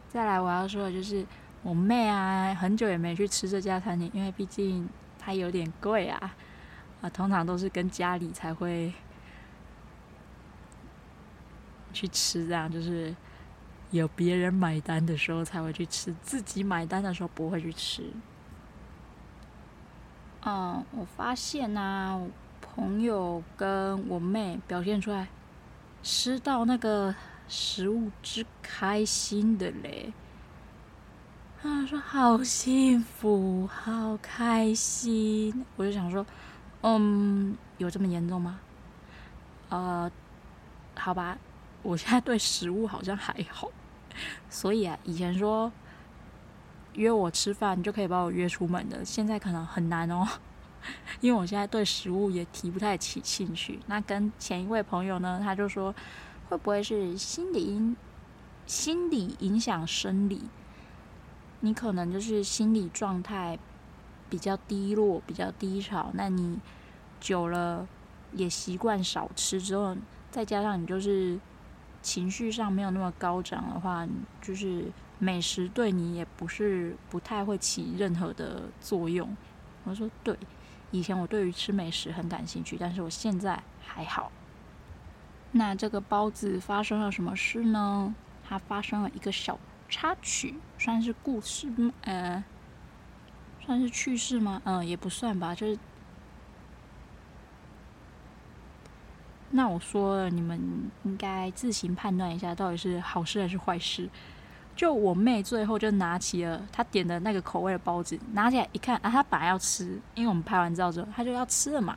[0.09, 1.25] 再来我要说的就是，
[1.63, 4.89] 我妹啊，很久也没去吃这家餐厅，因为毕竟
[5.19, 6.35] 它有点贵啊。
[7.01, 8.93] 啊，通常都是跟家里才会
[11.91, 13.15] 去吃，这样就是
[13.89, 18.03] 有别人买单的时候才会去吃，自己买单的时候不会去吃。
[20.43, 22.19] 嗯，我发现啊，
[22.59, 25.27] 朋友跟我妹表现出来
[26.03, 27.13] 吃到那个
[27.47, 30.13] 食物之开心的嘞。
[31.63, 35.63] 他说好幸福，好开心。
[35.75, 36.25] 我就想说，
[36.81, 38.59] 嗯，有这么严重吗？
[39.69, 40.11] 呃，
[40.95, 41.37] 好吧，
[41.83, 43.69] 我现在对食物好像还好。
[44.49, 45.71] 所以啊，以前说
[46.93, 50.27] 约我吃饭就可以把我约出门的，现在可能很难哦，
[51.21, 53.79] 因为我现在对食物也提不太起兴趣。
[53.85, 55.93] 那跟前一位朋友呢，他就说，
[56.49, 57.95] 会不会是心理因
[58.65, 60.41] 心理影响生理？
[61.63, 63.57] 你可能就是心理状态
[64.29, 66.09] 比较低落，比较低潮。
[66.15, 66.59] 那你
[67.19, 67.87] 久了
[68.33, 69.95] 也习惯少吃之后，
[70.31, 71.39] 再加上你就是
[72.01, 74.07] 情绪上没有那么高涨的话，
[74.41, 79.37] 就是美食对你也不是不太会起任何的作用。
[79.83, 80.35] 我说对，
[80.89, 84.31] 以前我对于吃美食很感兴趣，但是我现在还好。
[85.51, 88.15] 那这个包子发生了什么事呢？
[88.43, 89.59] 它发生了一个小。
[89.93, 91.93] 插曲算是故事吗？
[92.05, 92.43] 呃，
[93.63, 94.59] 算是趣事吗？
[94.65, 95.53] 嗯，也不算吧。
[95.53, 95.77] 就是，
[99.51, 100.59] 那我说了，你们
[101.03, 104.09] 应该自行判断一下，到底是好事还是坏事。
[104.75, 111.95] 就我妹最后就拿起了她点的那个口味的包子，拿起来一看啊，她本来要吃，因为我们拍完照之后，她就要吃了嘛。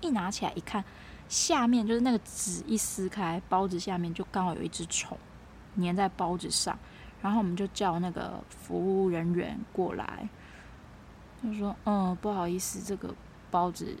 [0.00, 0.84] 一拿起来一看，
[1.28, 5.16] 下面就是那个纸一撕开，包子下面就刚好有一只虫
[5.80, 6.76] 粘在包子上。
[7.22, 10.28] 然后我们就叫那个服务人员过来，
[11.42, 13.14] 就说：“嗯，不好意思，这个
[13.48, 13.96] 包子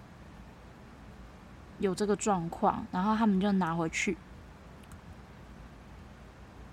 [1.78, 4.16] 有这个状况。”然后他们就拿回去。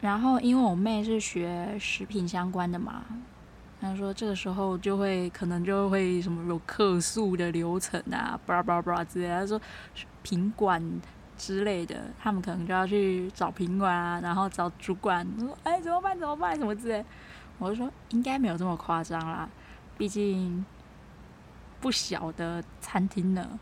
[0.02, 3.06] 然后因为我妹是学食品相关的嘛，
[3.80, 9.39] 她说这个时候就会可能就会什么有客诉的流程啊，巴拉巴拉巴拉之类的。
[9.39, 9.62] 她说
[10.24, 10.84] 品管。
[11.40, 16.20] 之类的，他们可能就要去找品管啊，然后找主管说：“哎，怎么办？
[16.20, 16.56] 怎么办？
[16.58, 17.04] 什么之类。”
[17.58, 19.48] 我就说：“应该没有这么夸张啦，
[19.98, 20.64] 毕竟
[21.80, 23.58] 不小的餐厅呢，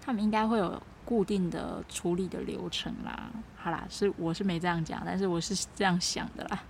[0.00, 6.62] 他们应该会有固定的处理的流程啦。”好啦，是我是没这样讲，但是我是这样想的啦。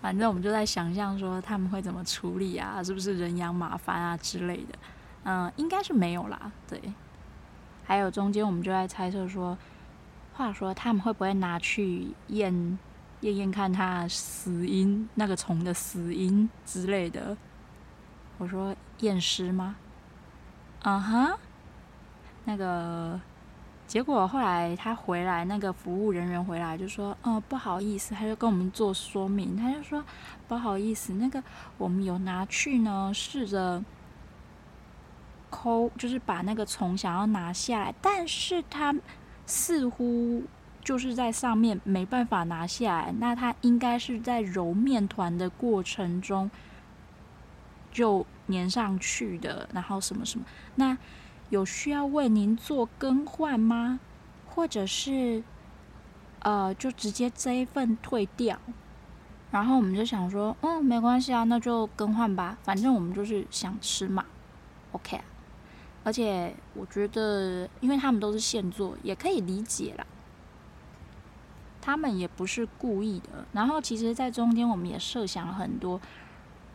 [0.00, 4.78] 反正我们就在想象说他们会怎么处理啊，是不是人仰马翻啊之类的？
[5.24, 6.52] 嗯，应该是没有啦。
[6.68, 6.80] 对，
[7.84, 9.56] 还有中间我们就在猜测说。
[10.38, 12.78] 话说他们会不会拿去验
[13.22, 17.36] 验验看它死因，那个虫的死因之类的？
[18.38, 19.74] 我说验尸吗？
[20.84, 21.36] 嗯哼，
[22.44, 23.20] 那个
[23.88, 30.04] 结果后来他回来，那个服务人员回来就说：“嗯，不好意思。”他就跟我们做说明，他就说
[30.46, 31.42] ：“不好意思，那个
[31.78, 33.82] 我们有拿去呢，试着
[35.50, 38.94] 抠，就是把那个虫想要拿下来，但是他。”
[39.48, 40.42] 似乎
[40.84, 46.50] 就是在上面没办法拿下来，那它应该是在揉面团的过程中
[47.90, 50.44] 就粘上去的，然后什么什么，
[50.74, 50.98] 那
[51.48, 53.98] 有需要为您做更换吗？
[54.46, 55.42] 或者是
[56.40, 58.58] 呃，就直接这一份退掉？
[59.50, 64.26] 然后我们就想说，嗯，没关系啊，那就更换吧，反正我们就是想吃嘛
[64.92, 65.24] ，OK 啊。
[66.08, 70.06] 而且我觉得，因为他们都是现做，也可以理解啦。
[71.82, 73.44] 他们也不是故意的。
[73.52, 76.00] 然后，其实，在中间我们也设想了很多，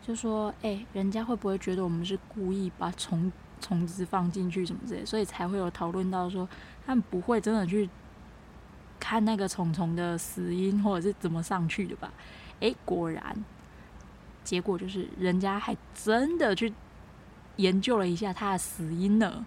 [0.05, 6.47] 就说：“哎、人家会不会觉得我们是故意把虫虫子放进去什么之类？”所以才会有讨论到说，
[6.85, 7.89] 他们不会真的去
[8.99, 12.13] 看那个虫虫的死因或者是怎么上去的吧？
[12.59, 13.43] 哎、果然，
[14.43, 16.71] 结果就是人家还真的去。
[17.57, 19.45] 研究了一下它的死因呢。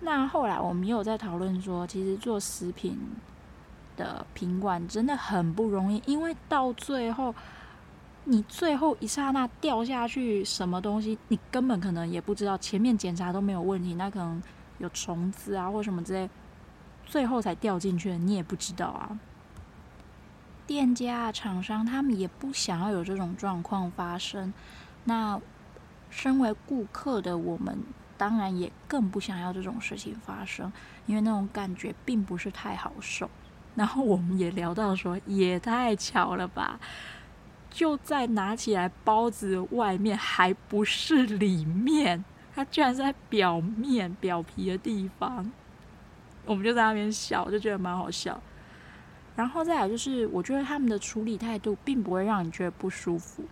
[0.00, 2.98] 那后来我们又有在讨论说，其实做食品
[3.96, 7.34] 的品管真的很不容易，因为到最后，
[8.24, 14.40] 你最后一刹那掉下去什么东西，你根本可能也不知道，前面检查都没有问题，那可能
[14.78, 16.28] 有虫子啊或什么之类，
[17.06, 19.18] 最后才掉进去的，你也不知道啊。
[20.66, 24.52] 店家、厂商他们也不想要有这种状况发生，
[25.04, 25.40] 那。
[26.16, 27.78] 身为顾客的我们，
[28.16, 30.72] 当然也更不想要这种事情发生，
[31.04, 33.28] 因为那种感觉并不是太好受。
[33.74, 36.80] 然后我们也聊到说，也太巧了吧，
[37.68, 45.52] 就在拿起来包子外面，还不是里面，它居然是在表面表皮的地方。
[46.46, 48.40] 我们就在那边笑，就觉得蛮好笑。
[49.36, 53.44] 然后再来就是，我觉得他们的处理态度并不会让你觉得不舒服。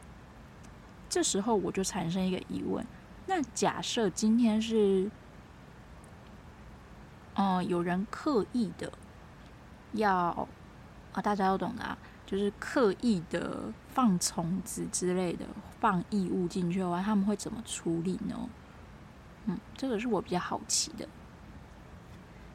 [1.15, 2.85] 这时候我就产生一个疑问：
[3.29, 5.09] 那假设今天是，
[7.37, 8.93] 嗯、有人刻意的
[9.93, 10.49] 要
[11.13, 11.97] 啊，大家都懂的啊，
[12.27, 15.47] 就是刻意的放虫子之类的，
[15.79, 18.49] 放异物进去的话，他们会怎么处理呢？
[19.45, 21.09] 嗯，这个是我比较好奇的。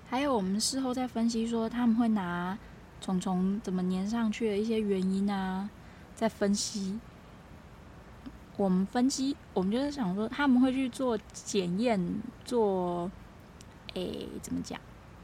[0.10, 2.58] 还有，我们事后再分析说，他们会拿
[3.00, 5.70] 虫虫怎么粘上去的一些原因啊，
[6.14, 7.00] 再分析。
[8.60, 11.98] 我们分析，我们就是想说，他们会去做检验，
[12.44, 13.10] 做，
[13.94, 14.78] 诶，怎么讲？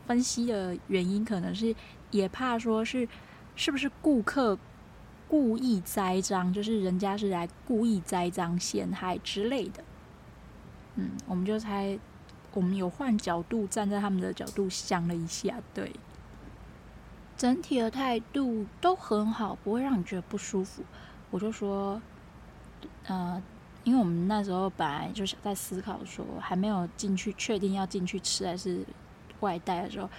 [0.07, 1.75] 分析的原因可能是
[2.11, 3.05] 也怕说是
[3.57, 4.57] 是不是顾客
[5.27, 9.83] 故意栽赃，就是人家是来故意栽赃陷害之类的。
[10.95, 11.99] 嗯，我们就猜。
[12.53, 15.91] 我们有换角度，站在他们的角度想了一下，对，
[17.36, 20.81] 整体的态度都很好，不会让你觉得不舒服。
[21.31, 22.01] 我就说，
[23.07, 23.41] 呃，
[23.83, 28.86] 因为我们那时候本来就想在思考说，还没有进去确定要进去吃还是
[29.39, 30.09] 外带的时候，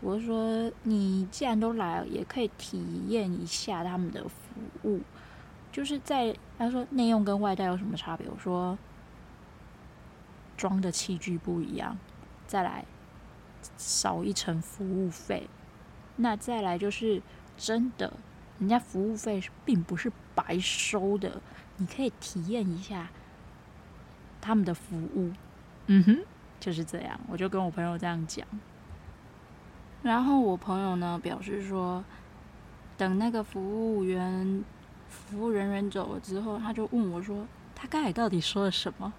[0.00, 5.00] 我说，你既然都来了，也可以体验一下他们的服务。
[5.70, 8.26] 就是在他说内用跟外带有什么差别？
[8.28, 8.78] 我说。
[10.54, 11.98] 装的器具不一样，
[12.46, 12.84] 再来
[13.76, 15.48] 少一层服务费，
[16.14, 17.20] 那再来就是
[17.56, 18.12] 真的，
[18.60, 21.40] 人家服务费并不是白收的，
[21.82, 23.08] 你可以体验一下
[24.40, 25.32] 他们的服务。
[25.86, 26.18] 嗯哼，
[26.60, 28.46] 就是这样，我就跟我朋友这样讲。
[30.04, 32.04] 然后我朋友呢表示说，
[32.96, 34.62] 等那个服务员、
[35.08, 39.12] 服务人员走了之后，他就问我说，他刚才到底说了什么？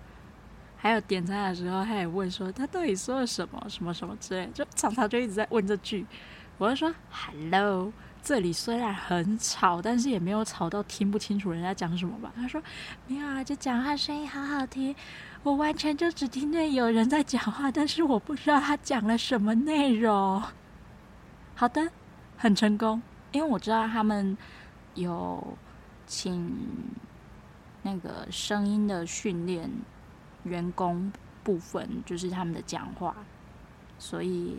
[0.77, 6.05] 还有点餐的时候，他也问说他到底说了什么什么什么之类，就常常就一直在问这句。
[6.57, 7.91] 我就说：“Hello，
[8.23, 12.61] 这里虽然很吵，但是也没有吵到听不清楚人家讲什么吧？”他说
[13.05, 14.95] ：“没有啊，就讲话声音好好听，
[15.43, 20.41] 我完全就只听见有人在讲话，但是我不知道他讲了什么内容。”
[21.53, 21.91] 好的，
[22.37, 23.01] 很成功，
[23.33, 24.37] 因为我知道他们
[24.95, 25.55] 有
[26.07, 26.55] 请
[27.81, 29.69] 那个声音的训练。
[30.43, 31.09] 员工
[31.41, 33.15] 部分就是他们的讲话，
[33.97, 34.57] 所以，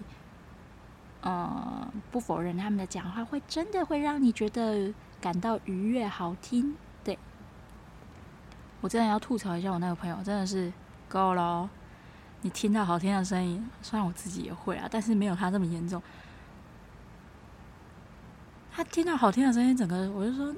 [1.25, 6.77] 呃，不否认他们的讲话会真的会让你觉得感到愉悦、好听。
[7.03, 7.19] 对，
[8.83, 10.71] 我真的要吐槽一下我那个朋友，真的是
[11.09, 11.69] 够了。
[12.43, 16.03] 你听到好听的声音，虽然我自己也会啊，但是没有他这么严重。
[18.71, 20.55] 他听到好听的声音，整个我就说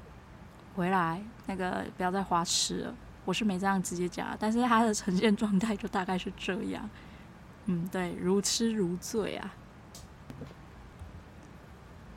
[0.75, 2.95] 回来，那个不要再花痴了。
[3.25, 6.91] 我是没这样直接讲，但是他的呈现状态就大概是这样，
[7.67, 9.55] 嗯，对，如痴如醉啊。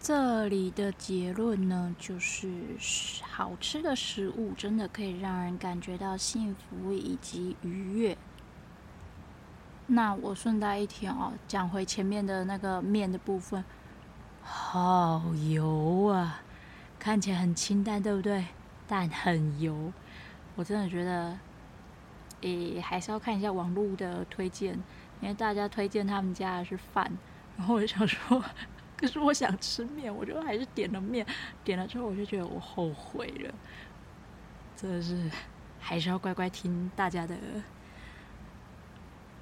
[0.01, 2.49] 这里的结论呢，就是
[3.21, 8.17] 好吃的食物真的可以让人感觉到幸福以及愉悦。
[9.87, 13.63] 那我顺带一提哦，讲回前面的那个面的部分，
[14.41, 16.41] 好油啊，
[16.97, 18.45] 看起来很清淡，对不对？
[18.87, 19.91] 但很油。
[20.55, 21.37] 我真的觉得，
[22.41, 24.73] 诶、还是要看一下网络的推荐，
[25.19, 27.11] 因为大家推荐他们家的是饭，
[27.57, 28.41] 然后我就想说，
[28.99, 31.25] 可是我想吃面，我就还是点了面，
[31.63, 33.53] 点了之后我就觉得我后悔了，
[34.75, 35.31] 真的是
[35.79, 37.37] 还是要乖乖听大家的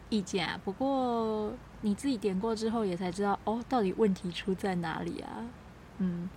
[0.10, 0.60] 意见啊。
[0.64, 1.52] 不过
[1.82, 5.44] 你自己点过之后也才知道，哦，到底问题出在哪里啊？
[5.98, 6.30] 嗯，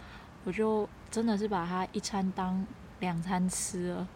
[0.45, 2.67] 我就真的是把它一餐当
[3.01, 4.09] 两餐吃了。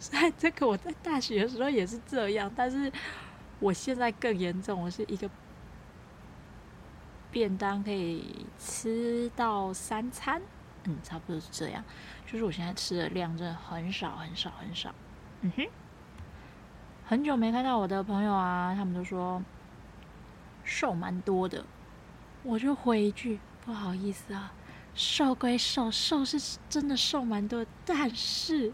[0.00, 2.90] 在这个我在大学的时候也是这样，但是
[3.60, 5.30] 我现在更严重，我是一个
[7.32, 10.40] 便当可以吃到三餐，
[10.84, 11.82] 嗯，差不多是这样。
[12.24, 14.94] 就是我现在吃的量真的很少很少很少，
[15.40, 15.66] 嗯哼。
[17.04, 19.42] 很久没看到我的朋友啊，他们都说
[20.62, 21.64] 瘦蛮多的，
[22.42, 24.52] 我就回一句不好意思啊，
[24.94, 28.72] 瘦归瘦，瘦是真的瘦蛮多，但是。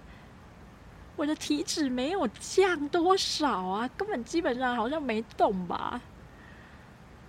[1.16, 6.00] 我的体脂没有降多少啊，根本基本上好像没动吧。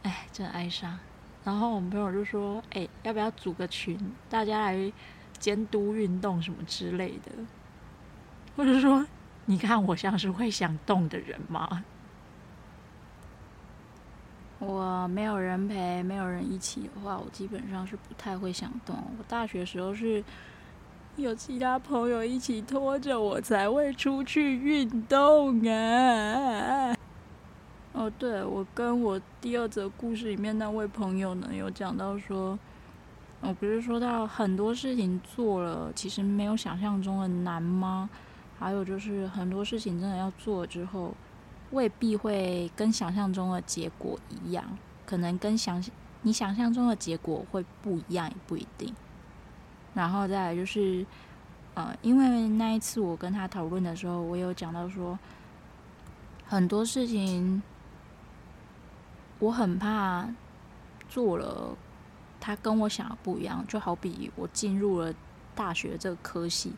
[0.03, 0.99] 哎，真哀伤。
[1.49, 3.97] 然后我们朋友就说：“哎，要不要组个群，
[4.29, 4.93] 大家来
[5.39, 7.31] 监督运动什么之类的？”
[8.55, 9.03] 或者说
[9.45, 11.83] ：“你看我像是会想动的人吗？”
[14.59, 18.95] 我没有人陪，没有人一起的话，我基本上是不太会想动。
[19.17, 20.23] 我大学时候是。
[21.15, 26.95] 有其他朋友一起拖着我才会出去运动啊。
[27.91, 32.57] 哦，对，我跟我第二则故事里面那位朋友呢，有讲到说，
[33.41, 38.07] 我不是说到很多事情做了，其实没有想象中的难吗？
[38.59, 41.15] 还有就是很多事情真的要做之后，
[41.71, 44.63] 未必会跟想象中的结果一样，
[45.05, 45.83] 可能跟想
[46.21, 48.93] 你想象中的结果会不一样，也不一定。
[49.95, 51.03] 然后再来就是，
[51.73, 55.17] 呃，因为那一次我跟他讨论的时候，我有讲到说，
[56.45, 57.61] 很多事情。
[59.39, 60.29] 我很怕
[61.09, 61.75] 做了，
[62.39, 63.65] 他跟我想的不一样。
[63.67, 65.13] 就好比我进入了
[65.55, 66.73] 大学这个科系，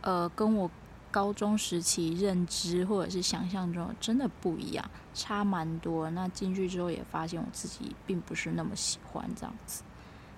[0.00, 0.70] 呃，跟我
[1.10, 4.84] 高中时期认知或者是想象中真的不一样，
[5.14, 6.10] 差蛮多。
[6.10, 9.84] 那进去之后也发现我自己并不是那么喜欢这样子。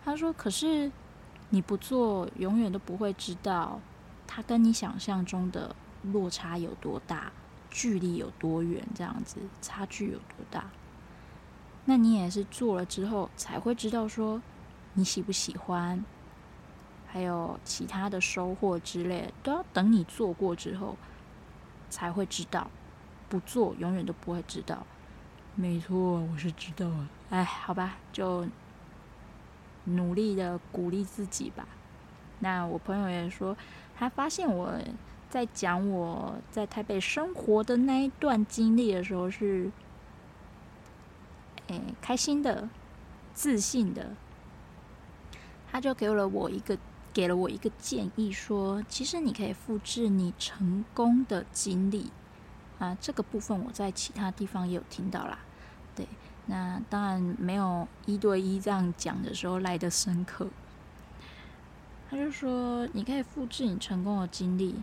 [0.05, 0.91] 他说：“可是
[1.51, 3.81] 你不做，永远都不会知道，
[4.27, 7.33] 他跟你想象中的落差有多大，
[7.71, 10.65] 距离有多远，这样子差距有多大。”
[11.89, 14.43] 那你也是做了之后才会知道说
[14.95, 16.05] 你喜不喜欢，
[17.07, 20.97] 还有其他的收获之类的，都要等你做过之后
[21.89, 22.69] 才会知道，
[23.29, 24.85] 不做永远都不会知道。
[25.55, 25.97] 没错，
[26.33, 27.09] 我是知道啊。
[27.31, 28.45] 哎，好吧，就
[29.85, 31.69] 努力的鼓励自己吧。
[32.41, 33.57] 那我朋友也说，
[33.97, 34.77] 他发现我
[35.31, 39.71] 在讲我在台北生活的那一段经历的时候是。
[41.69, 42.69] 诶，开心的、
[43.35, 44.11] 自信的，
[45.71, 46.79] 他就给了我一个
[47.13, 52.11] 给了我一个建议，说，其实你可以复制你成功的经历
[52.79, 52.97] 啊。
[53.01, 55.39] 这个部分我在其他地方也有听到啦。
[55.95, 56.07] 对，
[56.47, 60.49] 那当然没有一对一这样讲的时候来的深刻。
[62.09, 64.77] 他就说，你可以复制你成功的经历。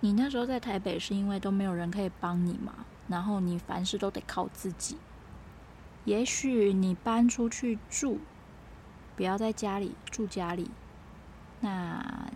[0.00, 4.96] 你那时候在台北是因为都没有人可以帮你嘛，然后你凡事都得靠自己。
[6.04, 8.18] 也许你搬出去住，
[9.16, 10.70] 不要在家里住家里，
[11.60, 12.30] 那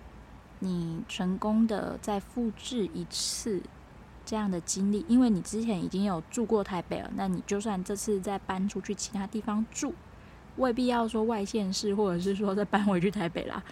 [0.60, 3.62] 你成功的再复制一次
[4.24, 9.94] 这样的经历，因为你之前已经有住过台北了，那你就算这次再搬出去其他地方住，
[10.56, 13.62] 未必要说外县市，或者是说再搬回去台北啦。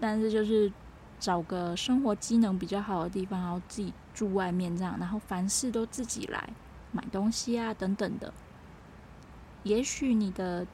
[0.00, 0.70] 但是就是
[1.18, 6.50] 找个生活机能比较好的地方，然后自己住外面这样，然后凡事都自己来
[6.92, 8.32] 买东西啊等等的。
[9.66, 10.64] 也许你的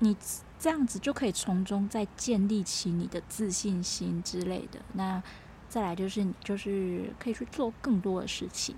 [0.00, 0.14] 你
[0.58, 4.80] 这样子就可以从中再建立起你的自信心之类的。
[4.92, 5.22] 那
[5.68, 8.76] 再来就是你就是可以去做更多的事情。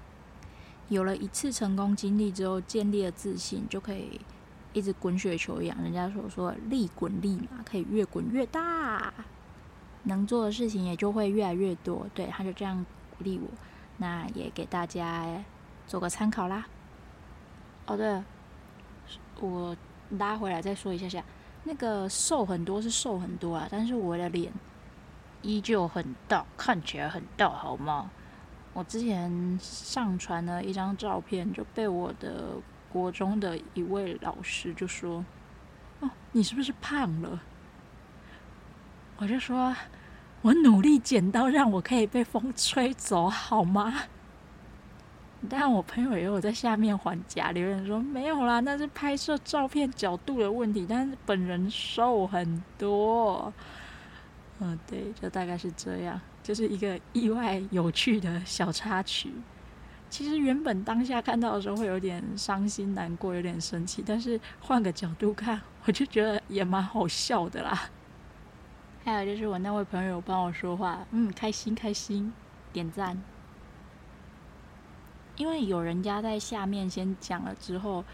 [0.89, 4.21] 有了一次成功经历之后，建立了自信，就可以
[4.73, 5.77] 一直滚雪球一样。
[5.83, 9.13] 人家所说力“滚利”嘛，可以越滚越大，
[10.05, 12.07] 能做的事情也就会越来越多。
[12.15, 13.49] 对，他就这样鼓励我，
[13.97, 15.45] 那也给大家
[15.89, 16.69] 做个参考啦。
[17.87, 18.25] 哦，对了。
[19.41, 19.77] 我
[20.19, 21.23] 拉回来再说一下下，
[21.65, 24.53] 那个瘦很多是瘦很多啊，但是我的脸
[25.43, 28.11] 依旧很大，看起来很大，好吗？
[28.73, 32.57] 我之前上传了一张照片，就被我的
[32.93, 35.25] 国中的一位老师就说
[36.01, 37.41] ：“哦，你是不是胖了？”
[39.19, 39.75] 我就说
[40.43, 43.95] ：“我努力减到让我可以被风吹走，好吗？”
[45.49, 53.53] 但我朋友也有在下面还假留言说，没有啦，那是拍摄照片角度的问题，但是本人瘦很多。
[54.59, 59.31] 嗯，对，就大概是这样，就是一个意外有趣的小插曲。
[60.09, 67.91] 其实原本当下看到的时候会有点伤心难过，有点生气，但是换个角度看， 我就觉得也蛮好笑的啦。
[69.05, 72.33] 还有就是我那位朋友帮我说话，嗯，开心开心，
[72.73, 73.21] 点赞。
[75.37, 78.05] 因为有人家在下面先讲了之后，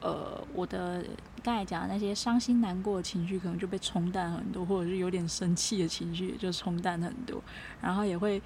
[0.00, 1.04] 呃，我的
[1.42, 7.42] 刚才讲的那些伤心难过的情绪可能就被冲淡很多，或者是有点生气的情绪就冲淡很多，
[7.80, 8.40] 然后也会，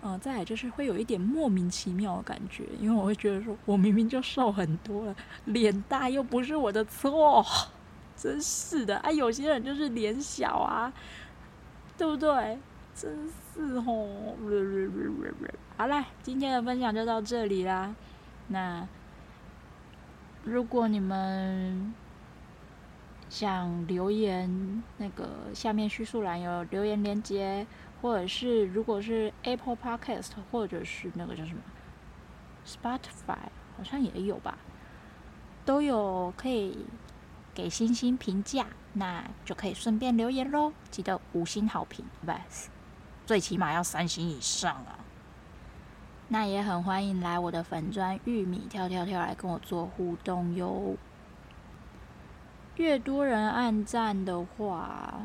[0.00, 5.14] 呃，再来就是会有一点莫名其妙的感觉，因为我会觉得说我明明就瘦很多了，
[5.44, 7.44] 脸大又不是我的错，
[8.16, 9.10] 真是的啊！
[9.12, 10.92] 有些人就是脸小啊，
[11.96, 12.58] 对不对？
[12.94, 14.34] 真是哦。
[15.78, 17.94] 好啦，今天的分享就到这里啦。
[18.48, 18.84] 那
[20.42, 21.94] 如果你们
[23.28, 27.64] 想留言，那个下面叙述栏有留言连接，
[28.02, 31.60] 或者是如果是 Apple Podcast 或者是那个叫什么
[32.66, 33.38] Spotify，
[33.76, 34.58] 好像也有吧，
[35.64, 36.86] 都有可以
[37.54, 38.66] 给星星评价。
[38.94, 42.32] 那就可以顺便留言喽，记得五星好评，不，
[43.24, 44.98] 最起码要三星以上啊。
[46.28, 50.96] 那也很欢迎来我的粉砖玉米跳跳跳来跟我做互动哟。
[52.76, 55.22] 越多人按赞的话，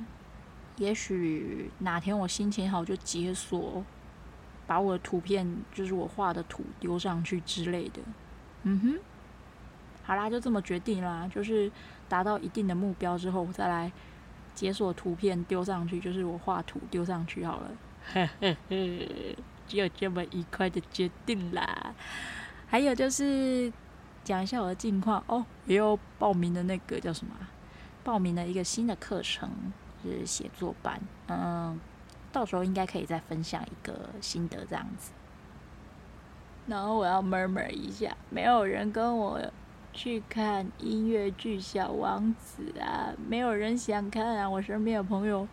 [0.77, 3.83] 也许哪天我心情好就解锁，
[4.65, 8.01] 把我的图片就是我画的图丢上去之类的。
[8.63, 8.99] 嗯哼，
[10.03, 11.69] 好啦，就这么决定啦，就是
[12.07, 13.91] 达到一定的目标之后，我再来
[14.55, 17.71] 解锁图片丢上去，就是我画图丢上去好了。
[19.73, 21.95] 只有这么愉快的决定啦。
[22.67, 23.73] 还有就是
[24.23, 27.33] 讲一下我的近况哦，也有报名的那个叫什么？
[28.03, 29.49] 报名了一个新的课程，
[30.03, 31.01] 就是写作班。
[31.25, 31.79] 嗯，
[32.31, 35.11] 到时候应该可以再分享一个心得这样子。
[36.67, 39.41] 然后我要 murmur 一下，没有人跟我
[39.91, 45.47] 去看音乐剧《小王子》啊，没有人想看啊，我身边的朋友。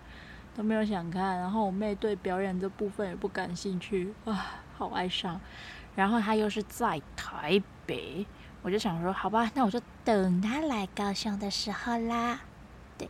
[0.60, 5.40] 都没有想看，然后我妹对表演这部分也不感兴趣啊，好哀伤。
[5.96, 8.26] 然后她又是在台北，
[8.60, 12.40] 我就想说，好吧，那我就等她来高雄的时候啦。
[12.98, 13.08] 对，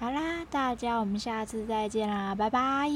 [0.00, 2.88] 好啦，大家我们下次再见啦，拜拜。